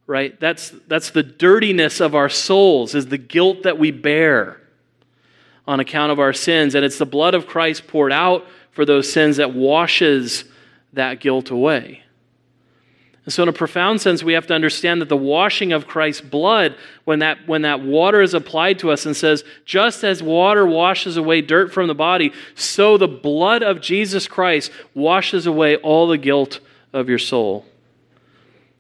right? 0.08 0.40
That's, 0.40 0.74
that's 0.88 1.12
the 1.12 1.22
dirtiness 1.22 2.00
of 2.00 2.16
our 2.16 2.30
souls, 2.30 2.96
is 2.96 3.08
the 3.08 3.18
guilt 3.18 3.64
that 3.64 3.78
we 3.78 3.92
bear 3.92 4.60
on 5.68 5.82
account 5.82 6.14
of 6.14 6.20
our 6.20 6.34
sins. 6.34 6.74
And 6.74 6.86
it's 6.86 6.98
the 6.98 7.06
blood 7.06 7.34
of 7.34 7.46
Christ 7.46 7.88
poured 7.88 8.14
out 8.14 8.48
for 8.72 8.86
those 8.86 9.12
sins 9.12 9.38
that 9.38 9.54
washes 9.54 10.46
that 10.94 11.20
guilt 11.20 11.52
away. 11.52 12.04
And 13.26 13.34
so, 13.34 13.44
in 13.44 13.50
a 13.50 13.54
profound 13.54 14.00
sense, 14.00 14.24
we 14.24 14.32
have 14.32 14.48
to 14.48 14.54
understand 14.54 15.02
that 15.02 15.10
the 15.10 15.18
washing 15.18 15.74
of 15.74 15.86
Christ's 15.86 16.22
blood, 16.22 16.78
when 17.04 17.20
that, 17.20 17.46
when 17.46 17.64
that 17.64 17.82
water 17.82 18.22
is 18.22 18.34
applied 18.34 18.80
to 18.80 18.90
us 18.90 19.06
and 19.06 19.18
says, 19.18 19.44
just 19.66 20.06
as 20.06 20.24
water 20.24 20.66
washes 20.66 21.18
away 21.18 21.42
dirt 21.42 21.74
from 21.74 21.88
the 21.88 21.94
body, 21.94 22.32
so 22.56 22.98
the 22.98 23.10
blood 23.10 23.64
of 23.64 23.82
Jesus 23.82 24.30
Christ 24.30 24.72
washes 24.94 25.46
away 25.46 25.76
all 25.76 26.08
the 26.08 26.18
guilt 26.18 26.62
of 26.94 27.10
your 27.10 27.20
soul 27.20 27.66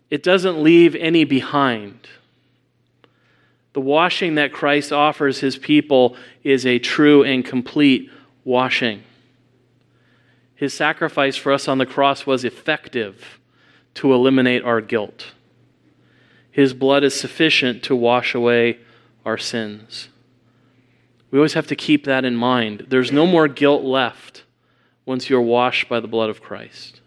it 0.09 0.23
doesn't 0.23 0.61
leave 0.61 0.95
any 0.95 1.23
behind. 1.23 2.07
The 3.73 3.81
washing 3.81 4.35
that 4.35 4.53
Christ 4.53 4.91
offers 4.91 5.39
his 5.39 5.57
people 5.57 6.15
is 6.43 6.65
a 6.65 6.79
true 6.79 7.23
and 7.23 7.45
complete 7.45 8.09
washing. 8.43 9.03
His 10.55 10.73
sacrifice 10.73 11.35
for 11.35 11.51
us 11.51 11.67
on 11.67 11.77
the 11.77 11.85
cross 11.85 12.25
was 12.25 12.43
effective 12.43 13.39
to 13.95 14.13
eliminate 14.13 14.63
our 14.63 14.81
guilt. 14.81 15.33
His 16.49 16.73
blood 16.73 17.03
is 17.03 17.13
sufficient 17.13 17.83
to 17.83 17.95
wash 17.95 18.33
away 18.33 18.79
our 19.23 19.37
sins. 19.37 20.09
We 21.29 21.37
always 21.37 21.53
have 21.53 21.67
to 21.67 21.75
keep 21.75 22.05
that 22.05 22.25
in 22.25 22.35
mind. 22.35 22.87
There's 22.89 23.11
no 23.11 23.27
more 23.27 23.47
guilt 23.47 23.83
left 23.83 24.43
once 25.05 25.29
you're 25.29 25.41
washed 25.41 25.87
by 25.87 25.99
the 25.99 26.07
blood 26.07 26.29
of 26.31 26.41
Christ. 26.41 27.01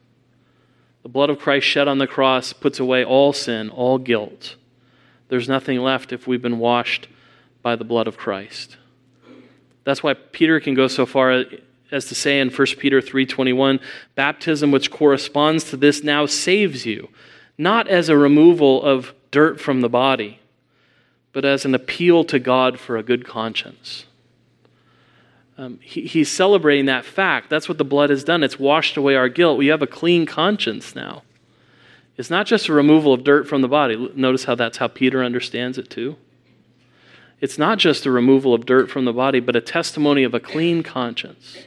The 1.02 1.08
blood 1.08 1.30
of 1.30 1.38
Christ 1.38 1.66
shed 1.66 1.88
on 1.88 1.98
the 1.98 2.06
cross 2.06 2.52
puts 2.52 2.78
away 2.78 3.04
all 3.04 3.32
sin, 3.32 3.70
all 3.70 3.98
guilt. 3.98 4.56
There's 5.28 5.48
nothing 5.48 5.80
left 5.80 6.12
if 6.12 6.26
we've 6.26 6.42
been 6.42 6.58
washed 6.58 7.08
by 7.62 7.76
the 7.76 7.84
blood 7.84 8.06
of 8.06 8.16
Christ. 8.16 8.76
That's 9.84 10.02
why 10.02 10.14
Peter 10.14 10.60
can 10.60 10.74
go 10.74 10.88
so 10.88 11.06
far 11.06 11.44
as 11.90 12.06
to 12.06 12.14
say 12.14 12.40
in 12.40 12.50
1 12.50 12.78
Peter 12.78 13.00
3:21, 13.00 13.80
baptism 14.14 14.70
which 14.70 14.90
corresponds 14.90 15.64
to 15.64 15.76
this 15.76 16.04
now 16.04 16.26
saves 16.26 16.86
you, 16.86 17.08
not 17.56 17.88
as 17.88 18.08
a 18.08 18.16
removal 18.16 18.82
of 18.82 19.14
dirt 19.30 19.60
from 19.60 19.80
the 19.80 19.88
body, 19.88 20.38
but 21.32 21.44
as 21.44 21.64
an 21.64 21.74
appeal 21.74 22.24
to 22.24 22.38
God 22.38 22.78
for 22.78 22.96
a 22.96 23.02
good 23.02 23.24
conscience. 23.24 24.04
Um, 25.60 25.78
he, 25.82 26.06
he's 26.06 26.30
celebrating 26.30 26.86
that 26.86 27.04
fact. 27.04 27.50
That's 27.50 27.68
what 27.68 27.76
the 27.76 27.84
blood 27.84 28.08
has 28.08 28.24
done. 28.24 28.42
It's 28.42 28.58
washed 28.58 28.96
away 28.96 29.14
our 29.14 29.28
guilt. 29.28 29.58
We 29.58 29.66
have 29.66 29.82
a 29.82 29.86
clean 29.86 30.24
conscience 30.24 30.94
now. 30.94 31.22
It's 32.16 32.30
not 32.30 32.46
just 32.46 32.68
a 32.68 32.72
removal 32.72 33.12
of 33.12 33.24
dirt 33.24 33.46
from 33.46 33.60
the 33.60 33.68
body. 33.68 34.10
Notice 34.14 34.44
how 34.44 34.54
that's 34.54 34.78
how 34.78 34.88
Peter 34.88 35.22
understands 35.22 35.76
it 35.76 35.90
too. 35.90 36.16
It's 37.42 37.58
not 37.58 37.76
just 37.76 38.06
a 38.06 38.10
removal 38.10 38.54
of 38.54 38.64
dirt 38.64 38.90
from 38.90 39.04
the 39.04 39.12
body, 39.12 39.38
but 39.38 39.54
a 39.54 39.60
testimony 39.60 40.22
of 40.22 40.32
a 40.32 40.40
clean 40.40 40.82
conscience, 40.82 41.58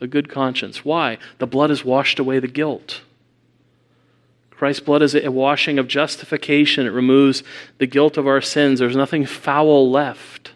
a 0.00 0.06
good 0.06 0.28
conscience. 0.28 0.84
Why? 0.84 1.18
The 1.38 1.48
blood 1.48 1.70
has 1.70 1.84
washed 1.84 2.20
away 2.20 2.38
the 2.38 2.46
guilt. 2.46 3.00
Christ's 4.52 4.84
blood 4.84 5.02
is 5.02 5.16
a 5.16 5.32
washing 5.32 5.80
of 5.80 5.88
justification. 5.88 6.86
It 6.86 6.90
removes 6.90 7.42
the 7.78 7.86
guilt 7.88 8.16
of 8.16 8.28
our 8.28 8.40
sins. 8.40 8.78
There's 8.78 8.94
nothing 8.94 9.26
foul 9.26 9.90
left. 9.90 10.52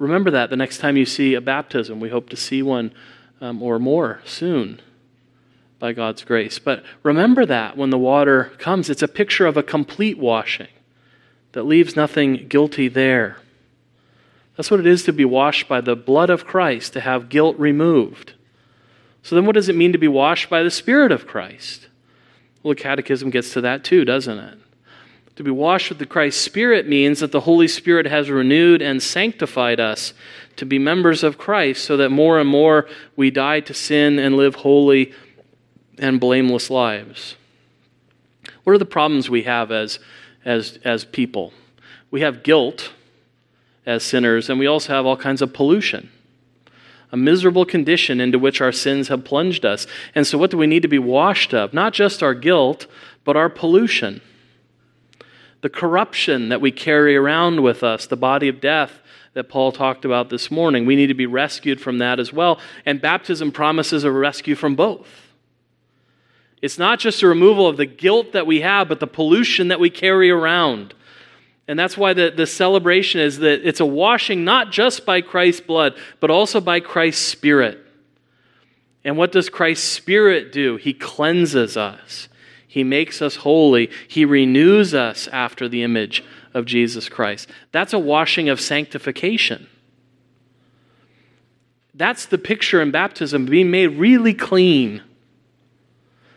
Remember 0.00 0.30
that 0.30 0.48
the 0.48 0.56
next 0.56 0.78
time 0.78 0.96
you 0.96 1.04
see 1.04 1.34
a 1.34 1.42
baptism. 1.42 2.00
We 2.00 2.08
hope 2.08 2.30
to 2.30 2.36
see 2.36 2.62
one 2.62 2.92
um, 3.40 3.62
or 3.62 3.78
more 3.78 4.22
soon 4.24 4.80
by 5.78 5.92
God's 5.92 6.24
grace. 6.24 6.58
But 6.58 6.82
remember 7.02 7.44
that 7.44 7.76
when 7.76 7.90
the 7.90 7.98
water 7.98 8.52
comes, 8.58 8.88
it's 8.88 9.02
a 9.02 9.08
picture 9.08 9.46
of 9.46 9.58
a 9.58 9.62
complete 9.62 10.18
washing 10.18 10.68
that 11.52 11.64
leaves 11.64 11.96
nothing 11.96 12.48
guilty 12.48 12.88
there. 12.88 13.36
That's 14.56 14.70
what 14.70 14.80
it 14.80 14.86
is 14.86 15.04
to 15.04 15.12
be 15.12 15.26
washed 15.26 15.68
by 15.68 15.82
the 15.82 15.96
blood 15.96 16.30
of 16.30 16.46
Christ, 16.46 16.94
to 16.94 17.00
have 17.00 17.28
guilt 17.28 17.58
removed. 17.58 18.32
So 19.22 19.34
then, 19.34 19.44
what 19.44 19.54
does 19.54 19.68
it 19.68 19.76
mean 19.76 19.92
to 19.92 19.98
be 19.98 20.08
washed 20.08 20.48
by 20.48 20.62
the 20.62 20.70
Spirit 20.70 21.12
of 21.12 21.26
Christ? 21.26 21.88
Well, 22.62 22.74
the 22.74 22.80
Catechism 22.80 23.28
gets 23.28 23.52
to 23.52 23.60
that 23.60 23.84
too, 23.84 24.06
doesn't 24.06 24.38
it? 24.38 24.58
To 25.40 25.44
be 25.44 25.50
washed 25.50 25.88
with 25.88 25.98
the 25.98 26.04
Christ 26.04 26.42
Spirit 26.42 26.86
means 26.86 27.20
that 27.20 27.32
the 27.32 27.40
Holy 27.40 27.66
Spirit 27.66 28.04
has 28.04 28.28
renewed 28.28 28.82
and 28.82 29.02
sanctified 29.02 29.80
us 29.80 30.12
to 30.56 30.66
be 30.66 30.78
members 30.78 31.24
of 31.24 31.38
Christ 31.38 31.82
so 31.82 31.96
that 31.96 32.10
more 32.10 32.38
and 32.38 32.46
more 32.46 32.86
we 33.16 33.30
die 33.30 33.60
to 33.60 33.72
sin 33.72 34.18
and 34.18 34.36
live 34.36 34.56
holy 34.56 35.14
and 35.96 36.20
blameless 36.20 36.68
lives. 36.68 37.36
What 38.64 38.74
are 38.74 38.78
the 38.78 38.84
problems 38.84 39.30
we 39.30 39.44
have 39.44 39.72
as, 39.72 39.98
as, 40.44 40.78
as 40.84 41.06
people? 41.06 41.54
We 42.10 42.20
have 42.20 42.42
guilt 42.42 42.92
as 43.86 44.02
sinners, 44.02 44.50
and 44.50 44.58
we 44.58 44.66
also 44.66 44.92
have 44.92 45.06
all 45.06 45.16
kinds 45.16 45.40
of 45.40 45.54
pollution. 45.54 46.10
a 47.12 47.16
miserable 47.16 47.64
condition 47.64 48.20
into 48.20 48.38
which 48.38 48.60
our 48.60 48.72
sins 48.72 49.08
have 49.08 49.24
plunged 49.24 49.64
us. 49.64 49.86
And 50.14 50.26
so, 50.26 50.36
what 50.36 50.50
do 50.50 50.58
we 50.58 50.66
need 50.66 50.82
to 50.82 50.86
be 50.88 50.98
washed 50.98 51.54
of? 51.54 51.72
Not 51.72 51.94
just 51.94 52.22
our 52.22 52.34
guilt, 52.34 52.86
but 53.24 53.38
our 53.38 53.48
pollution. 53.48 54.20
The 55.60 55.70
corruption 55.70 56.48
that 56.48 56.60
we 56.60 56.70
carry 56.70 57.16
around 57.16 57.62
with 57.62 57.82
us, 57.82 58.06
the 58.06 58.16
body 58.16 58.48
of 58.48 58.60
death 58.60 59.00
that 59.34 59.48
Paul 59.48 59.72
talked 59.72 60.04
about 60.04 60.28
this 60.30 60.50
morning. 60.50 60.86
We 60.86 60.96
need 60.96 61.06
to 61.08 61.14
be 61.14 61.26
rescued 61.26 61.80
from 61.80 61.98
that 61.98 62.18
as 62.18 62.32
well. 62.32 62.58
And 62.84 63.00
baptism 63.00 63.52
promises 63.52 64.04
a 64.04 64.10
rescue 64.10 64.54
from 64.54 64.74
both. 64.74 65.08
It's 66.62 66.78
not 66.78 66.98
just 66.98 67.22
a 67.22 67.26
removal 67.26 67.66
of 67.66 67.76
the 67.76 67.86
guilt 67.86 68.32
that 68.32 68.46
we 68.46 68.60
have, 68.60 68.88
but 68.88 69.00
the 69.00 69.06
pollution 69.06 69.68
that 69.68 69.80
we 69.80 69.88
carry 69.88 70.30
around. 70.30 70.94
And 71.68 71.78
that's 71.78 71.96
why 71.96 72.12
the, 72.12 72.32
the 72.34 72.46
celebration 72.46 73.20
is 73.20 73.38
that 73.38 73.66
it's 73.66 73.80
a 73.80 73.86
washing 73.86 74.44
not 74.44 74.72
just 74.72 75.06
by 75.06 75.20
Christ's 75.20 75.60
blood, 75.60 75.96
but 76.18 76.30
also 76.30 76.60
by 76.60 76.80
Christ's 76.80 77.24
Spirit. 77.24 77.78
And 79.04 79.16
what 79.16 79.32
does 79.32 79.48
Christ's 79.48 79.88
Spirit 79.88 80.52
do? 80.52 80.76
He 80.76 80.92
cleanses 80.92 81.76
us, 81.76 82.28
He 82.70 82.84
makes 82.84 83.20
us 83.20 83.34
holy, 83.34 83.90
He 84.06 84.24
renews 84.24 84.94
us 84.94 85.26
after 85.32 85.68
the 85.68 85.82
image 85.82 86.22
of 86.54 86.66
Jesus 86.66 87.08
Christ. 87.08 87.48
That's 87.72 87.92
a 87.92 87.98
washing 87.98 88.48
of 88.48 88.60
sanctification. 88.60 89.66
That's 91.92 92.26
the 92.26 92.38
picture 92.38 92.80
in 92.80 92.92
baptism, 92.92 93.46
being 93.46 93.72
made 93.72 93.98
really 93.98 94.34
clean. 94.34 95.02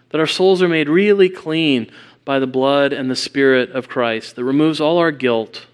That 0.10 0.20
our 0.20 0.26
souls 0.26 0.64
are 0.64 0.68
made 0.68 0.90
really 0.90 1.30
clean 1.30 1.92
by 2.26 2.40
the 2.40 2.48
blood 2.48 2.94
and 2.94 3.12
the 3.12 3.16
Spirit 3.16 3.70
of 3.70 3.88
Christ 3.88 4.36
that 4.36 4.44
removes 4.44 4.82
all 4.82 4.98
our 4.98 5.12
guilt, 5.12 5.68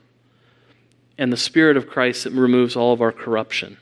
and 1.17 1.31
the 1.31 1.37
Spirit 1.37 1.77
of 1.77 1.87
Christ 1.87 2.25
that 2.25 2.33
removes 2.33 2.75
all 2.75 2.91
of 2.91 3.01
our 3.01 3.13
corruption. 3.13 3.77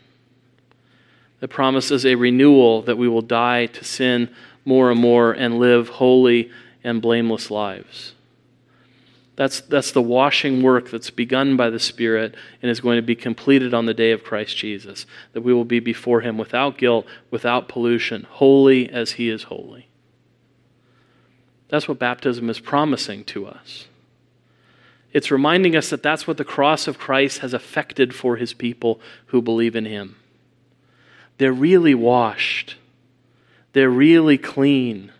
That 1.39 1.47
promises 1.47 2.05
a 2.05 2.13
renewal 2.13 2.83
that 2.83 2.99
we 2.99 3.07
will 3.07 3.23
die 3.23 3.65
to 3.65 3.83
sin 3.83 4.29
more 4.63 4.91
and 4.91 4.99
more 4.99 5.31
and 5.31 5.57
live 5.57 5.89
holy 5.89 6.51
and 6.87 7.01
blameless 7.01 7.51
lives. 7.51 8.13
That's, 9.35 9.59
that's 9.59 9.91
the 9.91 10.01
washing 10.01 10.63
work 10.63 10.89
that's 10.89 11.11
begun 11.11 11.57
by 11.57 11.69
the 11.69 11.79
Spirit 11.79 12.33
and 12.61 12.71
is 12.71 12.79
going 12.79 12.95
to 12.95 13.03
be 13.03 13.13
completed 13.13 13.73
on 13.73 13.85
the 13.85 13.93
day 13.93 14.11
of 14.11 14.23
Christ 14.23 14.55
Jesus. 14.55 15.05
That 15.33 15.41
we 15.41 15.53
will 15.53 15.65
be 15.65 15.81
before 15.81 16.21
Him 16.21 16.37
without 16.37 16.77
guilt, 16.77 17.05
without 17.29 17.67
pollution, 17.67 18.23
holy 18.23 18.89
as 18.89 19.11
He 19.11 19.29
is 19.29 19.43
holy. 19.43 19.89
That's 21.67 21.89
what 21.89 21.99
baptism 21.99 22.49
is 22.49 22.61
promising 22.61 23.25
to 23.25 23.45
us. 23.45 23.87
It's 25.11 25.29
reminding 25.29 25.75
us 25.75 25.89
that 25.89 26.01
that's 26.01 26.25
what 26.25 26.37
the 26.37 26.45
cross 26.45 26.87
of 26.87 26.97
Christ 26.97 27.39
has 27.39 27.53
effected 27.53 28.15
for 28.15 28.37
His 28.37 28.53
people 28.53 29.01
who 29.27 29.41
believe 29.41 29.75
in 29.75 29.85
Him. 29.85 30.15
They're 31.37 31.51
really 31.51 31.93
washed, 31.93 32.77
they're 33.73 33.89
really 33.89 34.37
clean, 34.37 35.11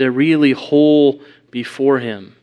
they're 0.00 0.10
really 0.10 0.52
whole 0.52 1.20
before 1.50 1.98
Him. 1.98 2.34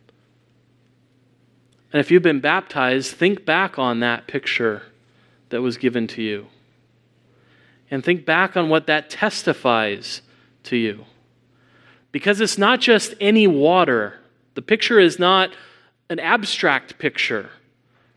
And 1.92 1.98
if 1.98 2.08
you've 2.08 2.22
been 2.22 2.38
baptized, 2.38 3.16
think 3.16 3.44
back 3.44 3.80
on 3.80 3.98
that 3.98 4.28
picture 4.28 4.82
that 5.48 5.60
was 5.60 5.76
given 5.76 6.06
to 6.06 6.22
you. 6.22 6.46
And 7.90 8.04
think 8.04 8.24
back 8.24 8.56
on 8.56 8.68
what 8.68 8.86
that 8.86 9.10
testifies 9.10 10.22
to 10.64 10.76
you. 10.76 11.04
Because 12.12 12.40
it's 12.40 12.58
not 12.58 12.80
just 12.80 13.16
any 13.20 13.48
water. 13.48 14.20
The 14.54 14.62
picture 14.62 15.00
is 15.00 15.18
not 15.18 15.50
an 16.10 16.20
abstract 16.20 16.96
picture, 17.00 17.50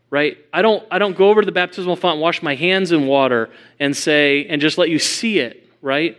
right? 0.08 0.38
I 0.52 0.62
don't, 0.62 0.86
I 0.88 1.00
don't 1.00 1.16
go 1.16 1.30
over 1.30 1.40
to 1.40 1.46
the 1.46 1.50
baptismal 1.50 1.96
font 1.96 2.20
wash 2.20 2.42
my 2.42 2.54
hands 2.54 2.92
in 2.92 3.08
water 3.08 3.50
and 3.80 3.96
say, 3.96 4.46
and 4.46 4.62
just 4.62 4.78
let 4.78 4.88
you 4.88 5.00
see 5.00 5.40
it, 5.40 5.68
right? 5.80 6.16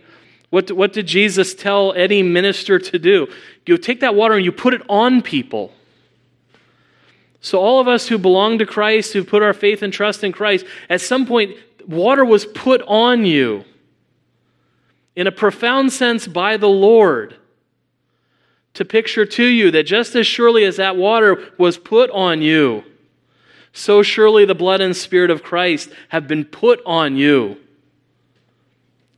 What, 0.54 0.70
what 0.70 0.92
did 0.92 1.08
Jesus 1.08 1.52
tell 1.52 1.92
any 1.94 2.22
minister 2.22 2.78
to 2.78 2.96
do? 2.96 3.26
You 3.66 3.76
take 3.76 3.98
that 4.02 4.14
water 4.14 4.34
and 4.36 4.44
you 4.44 4.52
put 4.52 4.72
it 4.72 4.82
on 4.88 5.20
people. 5.20 5.72
So, 7.40 7.58
all 7.58 7.80
of 7.80 7.88
us 7.88 8.06
who 8.06 8.18
belong 8.18 8.58
to 8.58 8.64
Christ, 8.64 9.14
who 9.14 9.24
put 9.24 9.42
our 9.42 9.52
faith 9.52 9.82
and 9.82 9.92
trust 9.92 10.22
in 10.22 10.30
Christ, 10.30 10.64
at 10.88 11.00
some 11.00 11.26
point, 11.26 11.56
water 11.88 12.24
was 12.24 12.46
put 12.46 12.82
on 12.82 13.26
you 13.26 13.64
in 15.16 15.26
a 15.26 15.32
profound 15.32 15.92
sense 15.92 16.28
by 16.28 16.56
the 16.56 16.68
Lord 16.68 17.34
to 18.74 18.84
picture 18.84 19.26
to 19.26 19.44
you 19.44 19.72
that 19.72 19.88
just 19.88 20.14
as 20.14 20.24
surely 20.24 20.62
as 20.62 20.76
that 20.76 20.94
water 20.94 21.50
was 21.58 21.78
put 21.78 22.10
on 22.10 22.42
you, 22.42 22.84
so 23.72 24.04
surely 24.04 24.44
the 24.44 24.54
blood 24.54 24.80
and 24.80 24.96
spirit 24.96 25.32
of 25.32 25.42
Christ 25.42 25.90
have 26.10 26.28
been 26.28 26.44
put 26.44 26.80
on 26.86 27.16
you. 27.16 27.58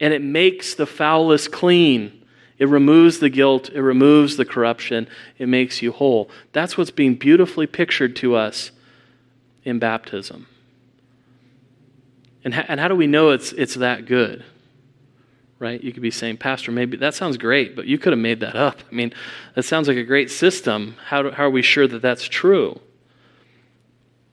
And 0.00 0.12
it 0.12 0.22
makes 0.22 0.74
the 0.74 0.86
foulest 0.86 1.52
clean. 1.52 2.24
It 2.58 2.68
removes 2.68 3.18
the 3.18 3.28
guilt, 3.28 3.68
it 3.70 3.82
removes 3.82 4.36
the 4.36 4.44
corruption, 4.44 5.08
it 5.38 5.46
makes 5.46 5.82
you 5.82 5.92
whole. 5.92 6.30
That's 6.52 6.78
what's 6.78 6.90
being 6.90 7.14
beautifully 7.14 7.66
pictured 7.66 8.16
to 8.16 8.34
us 8.34 8.70
in 9.64 9.78
baptism. 9.78 10.46
And, 12.44 12.54
ha- 12.54 12.64
and 12.68 12.80
how 12.80 12.88
do 12.88 12.94
we 12.94 13.06
know 13.06 13.30
it's, 13.30 13.52
it's 13.52 13.74
that 13.74 14.06
good? 14.06 14.44
Right? 15.58 15.82
You 15.82 15.92
could 15.92 16.02
be 16.02 16.10
saying, 16.10 16.38
Pastor, 16.38 16.70
maybe 16.70 16.96
that 16.98 17.14
sounds 17.14 17.36
great, 17.36 17.74
but 17.76 17.86
you 17.86 17.98
could 17.98 18.12
have 18.12 18.20
made 18.20 18.40
that 18.40 18.56
up. 18.56 18.78
I 18.90 18.94
mean, 18.94 19.12
that 19.54 19.64
sounds 19.64 19.88
like 19.88 19.96
a 19.96 20.04
great 20.04 20.30
system. 20.30 20.96
How, 21.06 21.22
do, 21.22 21.30
how 21.32 21.44
are 21.44 21.50
we 21.50 21.62
sure 21.62 21.86
that 21.86 22.02
that's 22.02 22.24
true? 22.24 22.80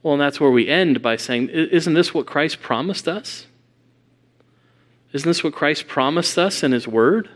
Well, 0.02 0.13
and 0.13 0.21
that's 0.21 0.39
where 0.39 0.52
we 0.52 0.67
end 0.67 1.02
by 1.02 1.15
saying, 1.15 1.49
Isn't 1.49 1.93
this 1.93 2.13
what 2.13 2.26
Christ 2.26 2.62
promised 2.62 3.08
us? 3.08 3.47
Isn't 5.13 5.30
this 5.30 5.43
what 5.43 5.54
Christ 5.54 5.88
promised 5.88 6.38
us 6.38 6.63
in 6.63 6.71
His 6.71 6.88
Word? 6.88 7.30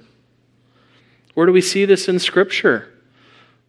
Where 1.35 1.45
do 1.45 1.53
we 1.53 1.61
see 1.61 1.85
this 1.85 2.07
in 2.07 2.17
Scripture? 2.17 2.91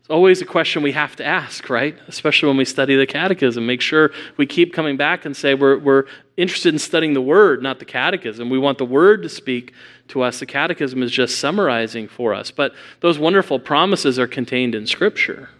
It's 0.01 0.09
always 0.09 0.41
a 0.41 0.47
question 0.47 0.83
we 0.83 0.93
have 0.93 1.17
to 1.17 1.25
ask, 1.25 1.69
right? 1.69 1.95
Especially 2.09 2.49
when 2.49 2.57
we 2.57 2.65
study 2.65 2.97
the 2.97 3.07
catechism. 3.07 3.67
Make 3.67 3.83
sure 3.83 4.11
we 4.39 4.47
keep 4.47 4.73
coming 4.73 4.97
back 4.97 5.27
and 5.27 5.37
say 5.37 5.53
we're, 5.53 5.79
we're 5.79 6.05
interested 6.39 6.73
in 6.73 6.79
studying 6.79 7.13
the 7.13 7.21
Word, 7.21 7.63
not 7.63 7.79
the 7.79 7.85
catechism. 7.85 8.49
We 8.49 8.59
want 8.59 8.79
the 8.79 8.87
Word 8.87 9.23
to 9.25 9.29
speak 9.29 9.75
to 10.09 10.23
us. 10.23 10.41
The 10.41 10.47
catechism 10.47 11.03
is 11.03 11.13
just 11.13 11.39
summarizing 11.39 12.09
for 12.09 12.33
us. 12.33 12.51
But 12.51 12.73
those 13.01 13.19
wonderful 13.19 13.59
promises 13.59 14.19
are 14.19 14.27
contained 14.27 14.75
in 14.75 14.87
Scripture. 14.87 15.51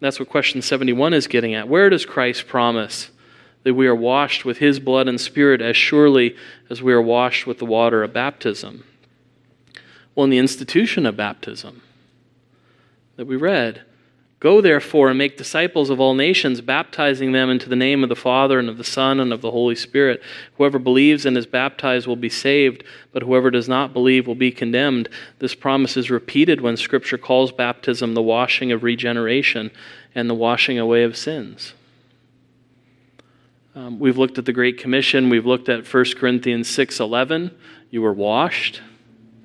That's 0.00 0.18
what 0.18 0.30
question 0.30 0.62
71 0.62 1.12
is 1.12 1.26
getting 1.26 1.52
at. 1.54 1.68
Where 1.68 1.90
does 1.90 2.06
Christ 2.06 2.46
promise 2.46 3.10
that 3.64 3.74
we 3.74 3.86
are 3.86 3.94
washed 3.94 4.44
with 4.44 4.58
his 4.58 4.78
blood 4.78 5.08
and 5.08 5.20
spirit 5.20 5.60
as 5.60 5.76
surely 5.76 6.36
as 6.70 6.82
we 6.82 6.92
are 6.92 7.02
washed 7.02 7.46
with 7.46 7.58
the 7.58 7.64
water 7.66 8.02
of 8.02 8.12
baptism? 8.12 8.84
Well, 10.14 10.24
in 10.24 10.30
the 10.30 10.38
institution 10.38 11.04
of 11.06 11.16
baptism 11.16 11.82
that 13.16 13.26
we 13.26 13.36
read, 13.36 13.82
Go 14.44 14.60
therefore 14.60 15.08
and 15.08 15.16
make 15.16 15.38
disciples 15.38 15.88
of 15.88 16.00
all 16.00 16.12
nations, 16.12 16.60
baptizing 16.60 17.32
them 17.32 17.48
into 17.48 17.66
the 17.66 17.74
name 17.74 18.02
of 18.02 18.10
the 18.10 18.14
Father 18.14 18.58
and 18.58 18.68
of 18.68 18.76
the 18.76 18.84
Son 18.84 19.18
and 19.18 19.32
of 19.32 19.40
the 19.40 19.50
Holy 19.50 19.74
Spirit. 19.74 20.22
Whoever 20.58 20.78
believes 20.78 21.24
and 21.24 21.34
is 21.38 21.46
baptized 21.46 22.06
will 22.06 22.14
be 22.14 22.28
saved, 22.28 22.84
but 23.10 23.22
whoever 23.22 23.50
does 23.50 23.70
not 23.70 23.94
believe 23.94 24.26
will 24.26 24.34
be 24.34 24.52
condemned. 24.52 25.08
This 25.38 25.54
promise 25.54 25.96
is 25.96 26.10
repeated 26.10 26.60
when 26.60 26.76
Scripture 26.76 27.16
calls 27.16 27.52
baptism 27.52 28.12
the 28.12 28.20
washing 28.20 28.70
of 28.70 28.82
regeneration 28.82 29.70
and 30.14 30.28
the 30.28 30.34
washing 30.34 30.78
away 30.78 31.04
of 31.04 31.16
sins. 31.16 31.72
Um, 33.76 33.98
we've 33.98 34.16
looked 34.16 34.38
at 34.38 34.44
the 34.44 34.52
Great 34.52 34.78
Commission. 34.78 35.30
We've 35.30 35.46
looked 35.46 35.68
at 35.68 35.92
1 35.92 36.04
Corinthians 36.16 36.68
6.11. 36.68 37.52
You 37.90 38.02
were 38.02 38.12
washed, 38.12 38.80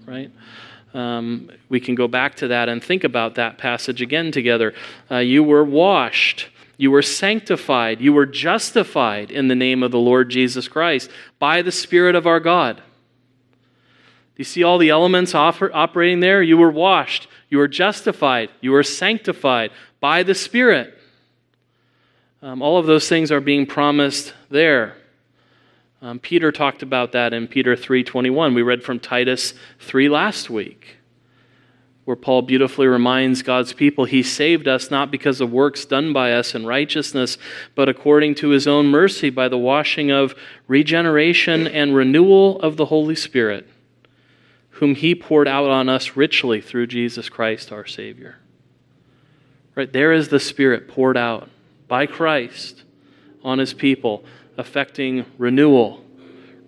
right? 0.06 0.32
Um, 0.94 1.50
we 1.68 1.80
can 1.80 1.96
go 1.96 2.08
back 2.08 2.36
to 2.36 2.50
that 2.50 2.70
and 2.70 2.84
think 2.84 3.04
about 3.04 3.36
that 3.36 3.58
passage 3.58 4.02
again 4.04 4.32
together. 4.32 4.76
Uh, 5.10 5.18
you 5.18 5.44
were 5.44 5.63
washed, 5.63 6.48
you 6.78 6.92
were 6.92 7.02
sanctified, 7.02 8.02
you 8.02 8.13
were 8.13 8.28
justified 8.28 9.32
in 9.32 9.48
the 9.48 9.56
name 9.56 9.82
of 9.82 9.92
the 9.92 10.00
Lord 10.00 10.30
Jesus 10.30 10.68
Christ 10.68 11.10
by 11.39 11.63
the 11.63 11.72
Spirit 11.72 12.15
of 12.15 12.28
our 12.28 12.39
God. 12.39 12.78
Do 12.78 12.84
you 14.38 14.44
see 14.44 14.63
all 14.63 14.78
the 14.78 14.89
elements 14.89 15.34
operating 15.34 16.20
there? 16.20 16.44
You 16.44 16.58
were 16.58 16.72
washed, 16.72 17.28
you 17.50 17.58
were 17.58 17.68
justified, 17.68 18.52
you 18.62 18.72
were 18.72 18.84
sanctified 18.84 19.72
by 20.00 20.22
the 20.22 20.36
Spirit. 20.36 20.99
Um, 22.41 22.62
all 22.62 22.78
of 22.78 22.86
those 22.86 23.10
things 23.10 23.32
are 23.34 23.41
being 23.41 23.65
promised 23.65 24.34
there. 24.49 24.95
Um, 26.02 26.19
Peter 26.19 26.54
talked 26.54 26.82
about 26.82 27.12
that 27.12 27.34
in 27.34 27.47
Peter 27.49 27.75
3:21. 27.75 28.54
We 28.54 28.62
read 28.62 28.82
from 28.82 28.99
Titus 28.99 29.54
3 29.80 30.08
last 30.08 30.49
week, 30.49 30.99
where 32.06 32.15
Paul 32.15 32.43
beautifully 32.43 32.88
reminds 32.88 33.41
God's 33.41 33.73
people 33.73 34.06
he 34.06 34.23
saved 34.23 34.69
us 34.69 34.89
not 34.89 35.12
because 35.12 35.41
of 35.41 35.52
works 35.52 35.84
done 35.84 36.13
by 36.13 36.32
us 36.32 36.56
in 36.56 36.65
righteousness, 36.65 37.38
but 37.75 37.89
according 37.89 38.36
to 38.36 38.49
his 38.49 38.65
own 38.67 38.88
mercy 38.88 39.30
by 39.30 39.49
the 39.49 39.58
washing 39.58 40.10
of 40.10 40.34
regeneration 40.69 41.67
and 41.67 41.93
renewal 41.93 42.58
of 42.62 42.78
the 42.78 42.86
Holy 42.86 43.15
Spirit, 43.15 43.67
whom 44.69 44.95
he 44.95 45.13
poured 45.13 45.49
out 45.49 45.69
on 45.69 45.89
us 45.89 46.15
richly 46.15 46.62
through 46.62 46.88
Jesus 46.88 47.28
Christ 47.28 47.73
our 47.73 47.86
Savior. 47.86 48.38
Right 49.75 49.91
there 49.91 50.13
is 50.13 50.30
the 50.30 50.39
Spirit 50.39 50.88
poured 50.88 51.17
out 51.17 51.49
by 51.89 52.06
Christ 52.06 52.84
on 53.43 53.60
his 53.60 53.73
people 53.73 54.23
affecting 54.58 55.25
renewal, 55.38 56.06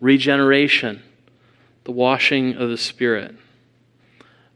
regeneration, 0.01 1.01
the 1.86 1.91
washing 1.91 2.55
of 2.55 2.69
the 2.69 2.77
Spirit. 2.77 3.36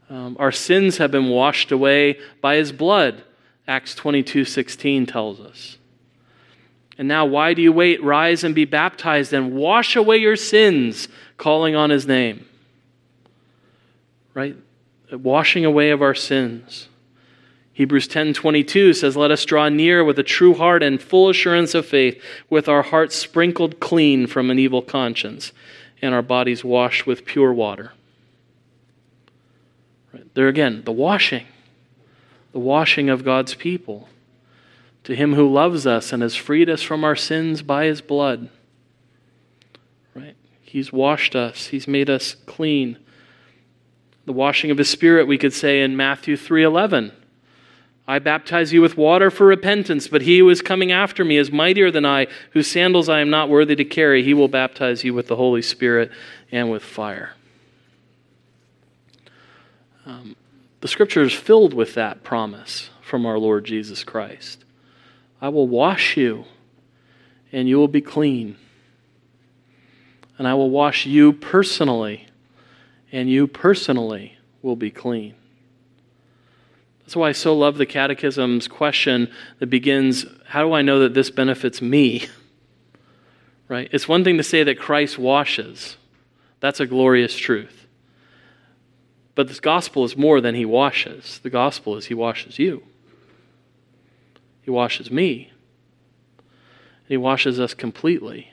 Um, 0.10 0.36
our 0.40 0.52
sins 0.52 0.98
have 0.98 1.12
been 1.12 1.30
washed 1.30 1.72
away 1.72 2.20
by 2.42 2.56
his 2.56 2.72
blood, 2.72 3.24
Acts 3.68 3.96
22 3.96 4.46
16 4.46 5.06
tells 5.06 5.40
us. 5.40 5.78
And 6.98 7.08
now, 7.08 7.26
why 7.26 7.54
do 7.54 7.62
you 7.62 7.74
wait? 7.74 8.02
Rise 8.04 8.44
and 8.44 8.56
be 8.56 8.66
baptized 8.66 9.34
and 9.34 9.54
wash 9.54 9.96
away 9.96 10.18
your 10.18 10.38
sins, 10.38 11.08
calling 11.38 11.76
on 11.76 11.90
his 11.90 12.08
name. 12.08 12.46
Right? 14.34 14.56
Washing 15.12 15.66
away 15.66 15.90
of 15.90 16.02
our 16.02 16.16
sins. 16.16 16.88
Hebrews 17.76 18.08
10:22 18.08 18.94
says, 18.94 19.18
"Let 19.18 19.32
us 19.32 19.44
draw 19.44 19.68
near 19.68 20.02
with 20.02 20.18
a 20.18 20.24
true 20.24 20.54
heart 20.54 20.82
and 20.82 21.02
full 21.02 21.28
assurance 21.28 21.76
of 21.76 21.86
faith, 21.86 22.24
with 22.50 22.70
our 22.70 22.84
hearts 22.84 23.18
sprinkled 23.18 23.82
clean 23.82 24.28
from 24.28 24.50
an 24.50 24.58
evil 24.58 24.82
conscience, 24.82 25.52
and 26.02 26.16
our 26.16 26.22
bodies 26.22 26.64
washed 26.64 27.06
with 27.06 27.26
pure 27.26 27.52
water." 27.52 27.92
Right. 30.14 30.24
There 30.36 30.48
again, 30.48 30.84
the 30.86 30.94
washing, 30.94 31.48
the 32.54 32.60
washing 32.60 33.10
of 33.10 33.26
God's 33.26 33.56
people. 33.56 34.08
To 35.04 35.14
him 35.14 35.34
who 35.34 35.52
loves 35.52 35.86
us 35.86 36.14
and 36.14 36.24
has 36.24 36.34
freed 36.34 36.70
us 36.70 36.82
from 36.82 37.04
our 37.04 37.18
sins 37.18 37.62
by 37.62 37.88
his 37.88 38.00
blood. 38.00 38.48
Right? 40.14 40.36
He's 40.64 40.94
washed 40.94 41.36
us, 41.36 41.68
he's 41.68 41.90
made 41.90 42.10
us 42.10 42.38
clean. 42.46 42.96
The 44.24 44.32
washing 44.32 44.72
of 44.72 44.78
his 44.78 44.90
spirit, 44.90 45.28
we 45.28 45.38
could 45.38 45.54
say 45.54 45.82
in 45.82 45.98
Matthew 45.98 46.38
3:11. 46.38 47.12
I 48.08 48.20
baptize 48.20 48.72
you 48.72 48.82
with 48.82 48.98
water 48.98 49.32
for 49.32 49.48
repentance, 49.48 50.08
but 50.08 50.22
he 50.22 50.40
who 50.40 50.50
is 50.50 50.62
coming 50.62 50.92
after 50.92 51.26
me 51.26 51.38
is 51.38 51.52
mightier 51.52 51.90
than 51.90 52.06
I, 52.06 52.28
whose 52.52 52.68
sandals 52.68 53.10
I 53.10 53.20
am 53.20 53.32
not 53.32 53.50
worthy 53.50 53.76
to 53.76 53.86
carry. 53.86 54.22
He 54.22 54.34
will 54.34 54.48
baptize 54.48 55.04
you 55.04 55.14
with 55.14 55.28
the 55.28 55.36
Holy 55.36 55.64
Spirit 55.64 56.12
and 56.52 56.70
with 56.70 56.84
fire. 56.84 57.34
Um, 60.06 60.36
the 60.82 60.88
scripture 60.88 61.24
is 61.24 61.34
filled 61.34 61.74
with 61.74 61.96
that 61.96 62.24
promise 62.24 62.92
from 63.02 63.26
our 63.26 63.40
Lord 63.40 63.66
Jesus 63.66 64.04
Christ. 64.04 64.64
I 65.42 65.50
will 65.50 65.68
wash 65.68 66.16
you, 66.16 66.46
and 67.52 67.68
you 67.68 67.78
will 67.78 67.88
be 67.88 68.02
clean. 68.02 68.56
And 70.38 70.48
I 70.48 70.54
will 70.54 70.70
wash 70.70 71.08
you 71.08 71.34
personally, 71.34 72.28
and 73.12 73.32
you 73.32 73.48
personally 73.48 74.38
will 74.62 74.76
be 74.76 74.92
clean. 74.92 75.34
That's 77.06 77.16
why 77.16 77.30
I 77.30 77.34
so 77.34 77.56
love 77.56 77.78
the 77.78 77.86
Catechism's 77.86 78.68
question 78.68 79.32
that 79.60 79.68
begins 79.68 80.26
How 80.48 80.64
do 80.64 80.74
I 80.74 80.82
know 80.82 81.00
that 81.00 81.14
this 81.14 81.30
benefits 81.30 81.82
me? 81.82 82.28
Right? 83.68 83.90
It's 83.92 84.08
one 84.08 84.24
thing 84.24 84.38
to 84.38 84.44
say 84.44 84.62
that 84.62 84.78
Christ 84.78 85.18
washes, 85.18 85.98
that's 86.60 86.80
a 86.80 86.86
glorious 86.86 87.36
truth. 87.36 87.88
But 89.34 89.48
this 89.48 89.60
gospel 89.60 90.04
is 90.06 90.16
more 90.16 90.40
than 90.40 90.54
he 90.54 90.66
washes. 90.66 91.40
The 91.40 91.50
gospel 91.50 91.98
is 91.98 92.06
he 92.06 92.14
washes 92.14 92.60
you, 92.60 92.84
he 94.62 94.70
washes 94.70 95.10
me, 95.10 95.50
and 96.38 97.08
he 97.08 97.18
washes 97.18 97.60
us 97.60 97.74
completely. 97.74 98.52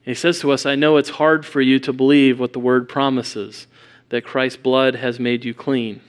he 0.00 0.14
says 0.14 0.40
to 0.40 0.50
us, 0.50 0.64
I 0.64 0.74
know 0.74 0.96
it's 0.96 1.10
hard 1.10 1.44
for 1.44 1.60
you 1.60 1.78
to 1.80 1.92
believe 1.92 2.40
what 2.40 2.54
the 2.54 2.58
word 2.58 2.88
promises 2.88 3.66
that 4.08 4.24
Christ's 4.24 4.56
blood 4.56 4.94
has 4.94 5.20
made 5.20 5.44
you 5.44 5.52
clean 5.52 6.00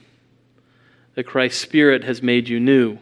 that 1.16 1.24
Christ's 1.26 1.60
Spirit 1.60 2.04
has 2.04 2.22
made 2.22 2.48
you 2.48 2.60
new. 2.60 2.98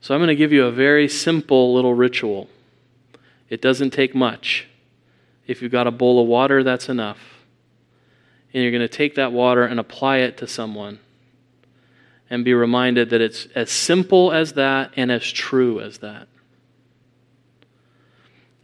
So 0.00 0.14
I'm 0.14 0.20
going 0.20 0.28
to 0.28 0.36
give 0.36 0.52
you 0.52 0.66
a 0.66 0.70
very 0.70 1.08
simple 1.08 1.74
little 1.74 1.94
ritual. 1.94 2.48
It 3.48 3.60
doesn't 3.60 3.90
take 3.90 4.14
much. 4.14 4.68
If 5.46 5.62
you've 5.62 5.72
got 5.72 5.86
a 5.86 5.90
bowl 5.90 6.20
of 6.20 6.28
water, 6.28 6.62
that's 6.62 6.88
enough. 6.88 7.18
And 8.52 8.62
you're 8.62 8.70
going 8.70 8.82
to 8.82 8.88
take 8.88 9.14
that 9.14 9.32
water 9.32 9.64
and 9.64 9.80
apply 9.80 10.18
it 10.18 10.36
to 10.38 10.46
someone 10.46 11.00
and 12.28 12.44
be 12.44 12.54
reminded 12.54 13.10
that 13.10 13.20
it's 13.20 13.46
as 13.54 13.70
simple 13.70 14.30
as 14.30 14.52
that 14.52 14.92
and 14.96 15.10
as 15.10 15.30
true 15.30 15.80
as 15.80 15.98
that. 15.98 16.28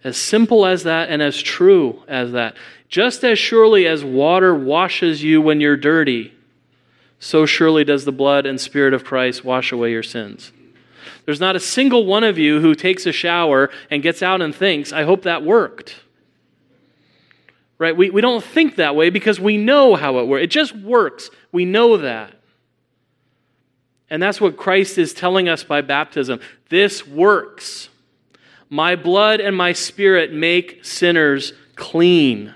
As 0.05 0.16
simple 0.16 0.66
as 0.66 0.85
that 0.85 1.09
and 1.09 1.22
as 1.22 1.40
true 1.40 2.03
as 2.07 2.33
that. 2.33 2.55
Just 2.88 3.24
as 3.24 3.38
surely 3.38 3.87
as 3.87 4.05
water 4.05 4.55
washes 4.55 5.22
you 5.22 5.40
when 5.40 5.61
you're 5.61 5.77
dirty, 5.77 6.35
so 7.18 7.46
surely 7.46 7.85
does 7.85 8.04
the 8.04 8.12
blood 8.12 8.46
and 8.46 8.61
spirit 8.61 8.94
of 8.94 9.04
Christ 9.04 9.44
wash 9.44 9.72
away 9.72 9.90
your 9.90 10.02
sins. 10.02 10.52
There's 11.24 11.40
not 11.40 11.57
a 11.57 11.61
single 11.61 12.07
one 12.07 12.24
of 12.24 12.38
you 12.38 12.61
who 12.61 12.74
takes 12.74 13.07
a 13.07 13.12
shower 13.12 13.70
and 13.90 14.02
gets 14.02 14.22
out 14.22 14.40
and 14.40 14.54
thinks, 14.54 14.92
I 14.92 15.02
hope 15.02 15.22
that 15.22 15.44
worked. 15.44 15.96
Right? 17.78 17.96
We, 17.96 18.11
we 18.11 18.20
don't 18.20 18.42
think 18.42 18.76
that 18.76 18.96
way 18.96 19.11
because 19.11 19.38
we 19.38 19.57
know 19.57 19.94
how 19.94 20.18
it 20.18 20.26
works. 20.26 20.44
It 20.44 20.50
just 20.50 20.74
works. 20.74 21.31
We 21.52 21.64
know 21.64 21.98
that. 21.98 22.35
And 24.11 24.22
that's 24.22 24.40
what 24.40 24.57
Christ 24.57 24.96
is 24.96 25.12
telling 25.12 25.48
us 25.48 25.62
by 25.64 25.83
baptism. 25.83 26.40
This 26.70 27.07
works. 27.07 27.88
My 28.70 28.96
blood 28.96 29.40
and 29.40 29.57
my 29.57 29.72
spirit 29.72 30.33
make 30.33 30.85
sinners 30.85 31.52
clean. 31.74 32.54